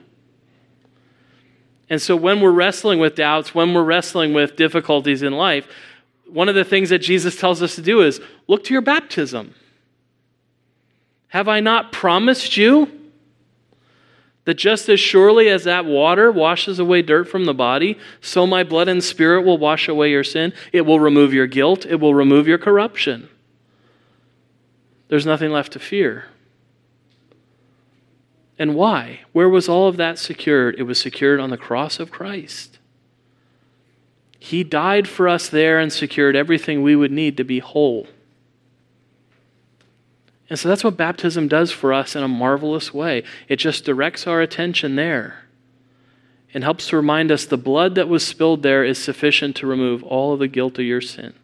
And 1.93 2.01
so 2.01 2.17
when 2.17 2.41
we're 2.41 2.53
wrestling 2.53 3.01
with 3.01 3.17
doubts, 3.17 3.55
when 3.55 3.75
we're 3.75 3.85
wrestling 3.85 4.33
with 4.33 4.57
difficulties 4.57 5.23
in 5.23 5.35
life, 5.35 5.69
one 6.27 6.49
of 6.49 6.55
the 6.55 6.65
things 6.65 6.89
that 6.89 7.01
Jesus 7.01 7.37
tells 7.37 7.61
us 7.61 7.75
to 7.75 7.83
do 7.83 8.01
is 8.01 8.19
look 8.49 8.65
to 8.65 8.73
your 8.73 8.81
baptism. 8.81 9.55
Have 11.29 11.49
I 11.49 11.61
not 11.61 11.93
promised 11.93 12.57
you 12.57 12.91
that 14.47 14.55
just 14.55 14.89
as 14.89 15.01
surely 15.01 15.51
as 15.51 15.65
that 15.65 15.85
water 15.85 16.33
washes 16.33 16.79
away 16.79 17.03
dirt 17.03 17.29
from 17.29 17.45
the 17.45 17.53
body, 17.53 17.99
so 18.23 18.47
my 18.47 18.65
blood 18.65 18.89
and 18.89 19.05
spirit 19.05 19.43
will 19.43 19.59
wash 19.59 19.87
away 19.87 20.11
your 20.13 20.25
sin? 20.25 20.55
It 20.73 20.87
will 20.87 20.99
remove 20.99 21.35
your 21.35 21.47
guilt, 21.47 21.85
it 21.85 21.97
will 21.97 22.15
remove 22.15 22.49
your 22.49 22.57
corruption. 22.57 23.29
There's 25.09 25.27
nothing 25.27 25.51
left 25.51 25.73
to 25.73 25.79
fear. 25.79 26.32
And 28.63 28.77
why? 28.77 29.23
Where 29.33 29.49
was 29.49 29.69
all 29.69 29.89
of 29.89 29.97
that 29.97 30.21
secured? 30.21 30.77
It 30.79 30.85
was 30.85 31.01
secured 31.01 31.41
on 31.41 31.51
the 31.51 31.57
cross 31.57 31.99
of 31.99 32.13
Christ. 32.13 32.79
He 34.39 34.63
died 34.63 35.09
for 35.09 35.29
us 35.29 35.49
there 35.49 35.81
and 35.81 35.93
secured 35.93 36.37
everything 36.37 36.81
we 36.81 36.95
would 36.95 37.11
need 37.11 37.37
to 37.39 37.43
be 37.43 37.59
whole. 37.59 38.07
And 40.49 40.61
so 40.61 40.69
that's 40.69 40.85
what 40.85 40.97
baptism 40.97 41.49
does 41.49 41.73
for 41.73 41.93
us 41.93 42.15
in 42.15 42.23
a 42.23 42.29
marvelous 42.29 42.95
way. 42.95 43.25
It 43.49 43.57
just 43.57 43.85
directs 43.85 44.29
our 44.29 44.41
attention 44.41 44.95
there 44.95 45.43
and 46.55 46.63
helps 46.63 46.87
to 46.91 46.97
remind 46.97 47.33
us 47.33 47.45
the 47.45 47.57
blood 47.57 47.97
that 47.97 48.09
was 48.09 48.25
spilled 48.25 48.63
there 48.63 48.85
is 48.85 48.97
sufficient 49.03 49.57
to 49.57 49.67
remove 49.67 50.05
all 50.05 50.35
of 50.35 50.39
the 50.39 50.47
guilt 50.47 50.79
of 50.79 50.85
your 50.85 51.01
sin. 51.01 51.35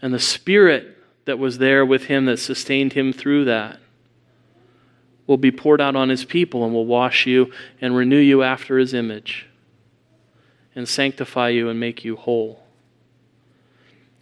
And 0.00 0.14
the 0.14 0.20
Spirit 0.20 0.96
that 1.24 1.40
was 1.40 1.58
there 1.58 1.84
with 1.84 2.04
him 2.04 2.26
that 2.26 2.36
sustained 2.36 2.92
him 2.92 3.12
through 3.12 3.46
that 3.46 3.80
will 5.30 5.36
be 5.36 5.52
poured 5.52 5.80
out 5.80 5.94
on 5.94 6.08
his 6.08 6.24
people 6.24 6.64
and 6.64 6.74
will 6.74 6.86
wash 6.86 7.24
you 7.24 7.52
and 7.80 7.94
renew 7.94 8.18
you 8.18 8.42
after 8.42 8.78
his 8.78 8.92
image 8.92 9.46
and 10.74 10.88
sanctify 10.88 11.48
you 11.48 11.68
and 11.68 11.78
make 11.78 12.04
you 12.04 12.16
whole. 12.16 12.64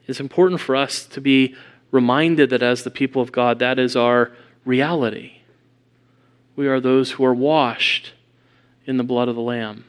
It's 0.07 0.21
important 0.21 0.61
for 0.61 0.77
us 0.77 1.07
to 1.07 1.18
be 1.23 1.55
reminded 1.90 2.51
that 2.51 2.62
as 2.62 2.83
the 2.83 2.90
people 2.90 3.23
of 3.23 3.33
God, 3.33 3.59
that 3.59 3.79
is 3.79 3.97
our 3.97 4.33
reality. 4.66 5.38
We 6.57 6.68
are 6.68 6.79
those 6.79 7.12
who 7.12 7.25
are 7.25 7.35
washed 7.35 8.12
in 8.85 8.99
the 8.99 9.03
blood 9.03 9.29
of 9.29 9.35
the 9.35 9.40
Lamb. 9.40 9.87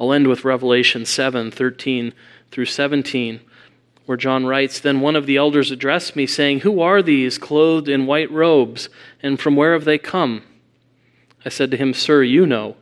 I'll 0.00 0.12
end 0.12 0.26
with 0.26 0.44
Revelation 0.44 1.06
7 1.06 1.52
13 1.52 2.12
through 2.50 2.66
17 2.66 3.38
where 4.10 4.16
John 4.16 4.44
writes 4.44 4.80
Then 4.80 5.00
one 5.00 5.14
of 5.14 5.26
the 5.26 5.36
elders 5.36 5.70
addressed 5.70 6.16
me, 6.16 6.26
saying, 6.26 6.60
Who 6.62 6.80
are 6.80 7.00
these 7.00 7.38
clothed 7.38 7.88
in 7.88 8.06
white 8.06 8.28
robes, 8.32 8.88
and 9.22 9.38
from 9.38 9.54
where 9.54 9.72
have 9.72 9.84
they 9.84 9.98
come? 9.98 10.42
I 11.44 11.48
said 11.48 11.70
to 11.70 11.76
him, 11.76 11.94
Sir, 11.94 12.24
you 12.24 12.44
know. 12.44 12.74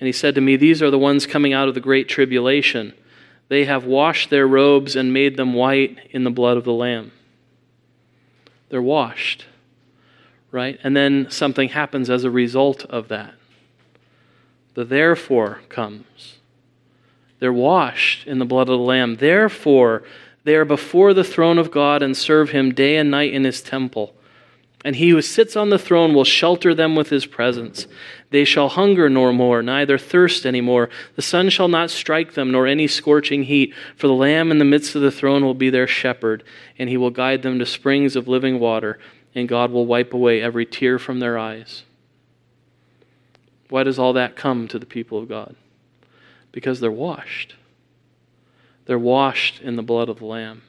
And 0.00 0.06
he 0.06 0.12
said 0.12 0.34
to 0.34 0.40
me, 0.40 0.56
These 0.56 0.80
are 0.80 0.90
the 0.90 0.98
ones 0.98 1.26
coming 1.26 1.52
out 1.52 1.68
of 1.68 1.74
the 1.74 1.82
great 1.82 2.08
tribulation. 2.08 2.94
They 3.48 3.66
have 3.66 3.84
washed 3.84 4.30
their 4.30 4.46
robes 4.46 4.96
and 4.96 5.12
made 5.12 5.36
them 5.36 5.52
white 5.52 5.98
in 6.10 6.24
the 6.24 6.30
blood 6.30 6.56
of 6.56 6.64
the 6.64 6.72
Lamb. 6.72 7.12
They're 8.70 8.80
washed, 8.80 9.44
right? 10.50 10.80
And 10.82 10.96
then 10.96 11.30
something 11.30 11.68
happens 11.68 12.08
as 12.08 12.24
a 12.24 12.30
result 12.30 12.86
of 12.86 13.08
that. 13.08 13.34
The 14.72 14.86
therefore 14.86 15.60
comes. 15.68 16.38
They're 17.46 17.52
washed 17.52 18.26
in 18.26 18.40
the 18.40 18.44
blood 18.44 18.68
of 18.68 18.80
the 18.80 18.84
Lamb. 18.84 19.18
Therefore, 19.18 20.02
they 20.42 20.56
are 20.56 20.64
before 20.64 21.14
the 21.14 21.22
throne 21.22 21.58
of 21.58 21.70
God 21.70 22.02
and 22.02 22.16
serve 22.16 22.50
him 22.50 22.74
day 22.74 22.96
and 22.96 23.08
night 23.08 23.32
in 23.32 23.44
his 23.44 23.62
temple. 23.62 24.14
And 24.84 24.96
he 24.96 25.10
who 25.10 25.22
sits 25.22 25.54
on 25.54 25.70
the 25.70 25.78
throne 25.78 26.12
will 26.12 26.24
shelter 26.24 26.74
them 26.74 26.96
with 26.96 27.10
his 27.10 27.24
presence. 27.24 27.86
They 28.30 28.44
shall 28.44 28.68
hunger 28.68 29.08
no 29.08 29.32
more, 29.32 29.62
neither 29.62 29.96
thirst 29.96 30.44
any 30.44 30.60
more. 30.60 30.90
The 31.14 31.22
sun 31.22 31.48
shall 31.50 31.68
not 31.68 31.90
strike 31.90 32.34
them, 32.34 32.50
nor 32.50 32.66
any 32.66 32.88
scorching 32.88 33.44
heat. 33.44 33.72
For 33.94 34.08
the 34.08 34.12
Lamb 34.12 34.50
in 34.50 34.58
the 34.58 34.64
midst 34.64 34.96
of 34.96 35.02
the 35.02 35.12
throne 35.12 35.44
will 35.44 35.54
be 35.54 35.70
their 35.70 35.86
shepherd, 35.86 36.42
and 36.78 36.88
he 36.88 36.96
will 36.96 37.10
guide 37.10 37.42
them 37.42 37.60
to 37.60 37.66
springs 37.66 38.16
of 38.16 38.26
living 38.26 38.58
water 38.58 38.98
and 39.36 39.48
God 39.48 39.70
will 39.70 39.86
wipe 39.86 40.14
away 40.14 40.40
every 40.42 40.64
tear 40.66 40.98
from 40.98 41.20
their 41.20 41.38
eyes. 41.38 41.84
Why 43.68 43.82
does 43.84 43.98
all 43.98 44.14
that 44.14 44.34
come 44.34 44.66
to 44.68 44.78
the 44.78 44.86
people 44.86 45.18
of 45.18 45.28
God? 45.28 45.54
Because 46.56 46.80
they're 46.80 46.90
washed. 46.90 47.54
They're 48.86 48.98
washed 48.98 49.60
in 49.60 49.76
the 49.76 49.82
blood 49.82 50.08
of 50.08 50.20
the 50.20 50.24
Lamb. 50.24 50.62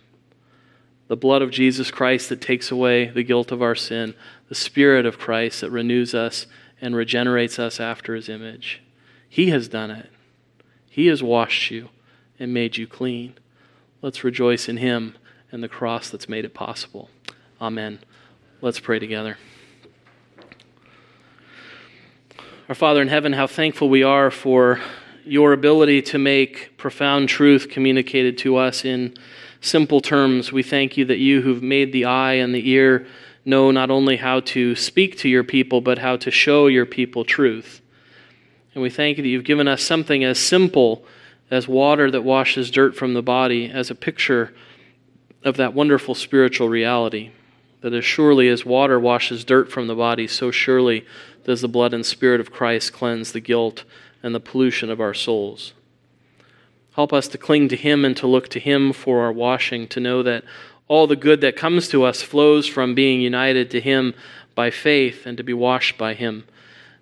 The 1.07 1.15
blood 1.15 1.41
of 1.41 1.49
Jesus 1.49 1.91
Christ 1.91 2.27
that 2.27 2.41
takes 2.41 2.71
away 2.71 3.05
the 3.05 3.23
guilt 3.23 3.53
of 3.53 3.61
our 3.61 3.73
sin, 3.73 4.13
the 4.49 4.53
Spirit 4.53 5.05
of 5.05 5.17
Christ 5.17 5.61
that 5.61 5.71
renews 5.71 6.13
us 6.13 6.45
and 6.81 6.93
regenerates 6.93 7.57
us 7.57 7.79
after 7.79 8.15
His 8.15 8.27
image. 8.27 8.81
He 9.29 9.49
has 9.51 9.69
done 9.69 9.89
it. 9.89 10.09
He 10.89 11.07
has 11.07 11.23
washed 11.23 11.71
you 11.71 11.87
and 12.37 12.53
made 12.53 12.75
you 12.75 12.85
clean. 12.85 13.35
Let's 14.01 14.25
rejoice 14.25 14.67
in 14.67 14.75
Him 14.75 15.15
and 15.53 15.63
the 15.63 15.69
cross 15.69 16.09
that's 16.09 16.27
made 16.27 16.43
it 16.43 16.53
possible. 16.53 17.09
Amen. 17.61 17.99
Let's 18.59 18.81
pray 18.81 18.99
together. 18.99 19.37
Our 22.67 22.75
Father 22.75 23.01
in 23.01 23.07
heaven, 23.07 23.31
how 23.31 23.47
thankful 23.47 23.87
we 23.87 24.03
are 24.03 24.29
for 24.29 24.81
your 25.29 25.53
ability 25.53 26.01
to 26.03 26.17
make 26.17 26.77
profound 26.77 27.29
truth 27.29 27.69
communicated 27.69 28.37
to 28.39 28.57
us 28.57 28.85
in 28.85 29.15
simple 29.61 30.01
terms. 30.01 30.51
We 30.51 30.63
thank 30.63 30.97
you 30.97 31.05
that 31.05 31.17
you 31.17 31.41
who've 31.41 31.63
made 31.63 31.93
the 31.93 32.05
eye 32.05 32.33
and 32.33 32.53
the 32.53 32.69
ear 32.69 33.07
know 33.45 33.71
not 33.71 33.89
only 33.89 34.17
how 34.17 34.41
to 34.41 34.75
speak 34.75 35.17
to 35.19 35.29
your 35.29 35.43
people, 35.43 35.81
but 35.81 35.99
how 35.99 36.17
to 36.17 36.31
show 36.31 36.67
your 36.67 36.85
people 36.85 37.23
truth. 37.23 37.81
And 38.73 38.81
we 38.81 38.89
thank 38.89 39.17
you 39.17 39.23
that 39.23 39.29
you've 39.29 39.43
given 39.43 39.67
us 39.67 39.81
something 39.81 40.23
as 40.23 40.37
simple 40.37 41.05
as 41.49 41.67
water 41.67 42.11
that 42.11 42.23
washes 42.23 42.69
dirt 42.69 42.95
from 42.95 43.13
the 43.13 43.21
body 43.21 43.71
as 43.71 43.89
a 43.89 43.95
picture 43.95 44.53
of 45.43 45.57
that 45.57 45.73
wonderful 45.73 46.13
spiritual 46.13 46.67
reality 46.67 47.31
that 47.81 47.93
as 47.93 48.05
surely 48.05 48.49
as 48.49 48.65
water 48.65 48.99
washes 48.99 49.45
dirt 49.45 49.71
from 49.71 49.87
the 49.87 49.95
body, 49.95 50.27
so 50.27 50.51
surely 50.51 51.05
does 51.45 51.61
the 51.61 51.67
blood 51.67 51.93
and 51.93 52.05
spirit 52.05 52.41
of 52.41 52.51
Christ 52.51 52.91
cleanse 52.91 53.31
the 53.31 53.39
guilt 53.39 53.85
and 54.23 54.33
the 54.33 54.39
pollution 54.39 54.89
of 54.89 54.99
our 54.99 55.13
souls. 55.13 55.73
Help 56.95 57.13
us 57.13 57.27
to 57.27 57.37
cling 57.37 57.69
to 57.69 57.75
Him 57.75 58.03
and 58.03 58.17
to 58.17 58.27
look 58.27 58.49
to 58.49 58.59
Him 58.59 58.91
for 58.91 59.21
our 59.21 59.31
washing, 59.31 59.87
to 59.89 59.99
know 59.99 60.23
that 60.23 60.43
all 60.87 61.05
the 61.05 61.15
good 61.15 61.41
that 61.41 61.55
comes 61.55 61.87
to 61.89 62.03
us 62.03 62.21
flows 62.21 62.67
from 62.67 62.95
being 62.95 63.21
united 63.21 63.69
to 63.71 63.81
Him 63.81 64.15
by 64.55 64.71
faith 64.71 65.25
and 65.25 65.37
to 65.37 65.43
be 65.43 65.53
washed 65.53 65.97
by 65.97 66.13
Him. 66.13 66.45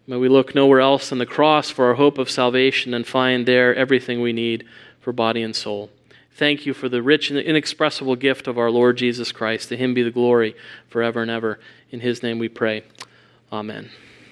May 0.07 0.17
we 0.17 0.29
look 0.29 0.53
nowhere 0.53 0.81
else 0.81 1.09
than 1.09 1.17
the 1.17 1.25
cross 1.25 1.69
for 1.69 1.85
our 1.85 1.95
hope 1.95 2.17
of 2.17 2.29
salvation 2.29 2.93
and 2.93 3.07
find 3.07 3.45
there 3.45 3.73
everything 3.73 4.21
we 4.21 4.33
need 4.33 4.65
for 4.99 5.11
body 5.13 5.41
and 5.41 5.55
soul. 5.55 5.89
Thank 6.35 6.65
you 6.65 6.73
for 6.73 6.89
the 6.89 7.01
rich 7.01 7.31
and 7.31 7.39
inexpressible 7.39 8.17
gift 8.17 8.47
of 8.47 8.57
our 8.57 8.69
Lord 8.69 8.97
Jesus 8.97 9.31
Christ. 9.31 9.69
To 9.69 9.77
him 9.77 9.93
be 9.93 10.03
the 10.03 10.11
glory 10.11 10.55
forever 10.89 11.21
and 11.21 11.31
ever. 11.31 11.59
In 11.91 12.01
his 12.01 12.21
name 12.21 12.39
we 12.39 12.49
pray. 12.49 12.83
Amen. 13.53 13.89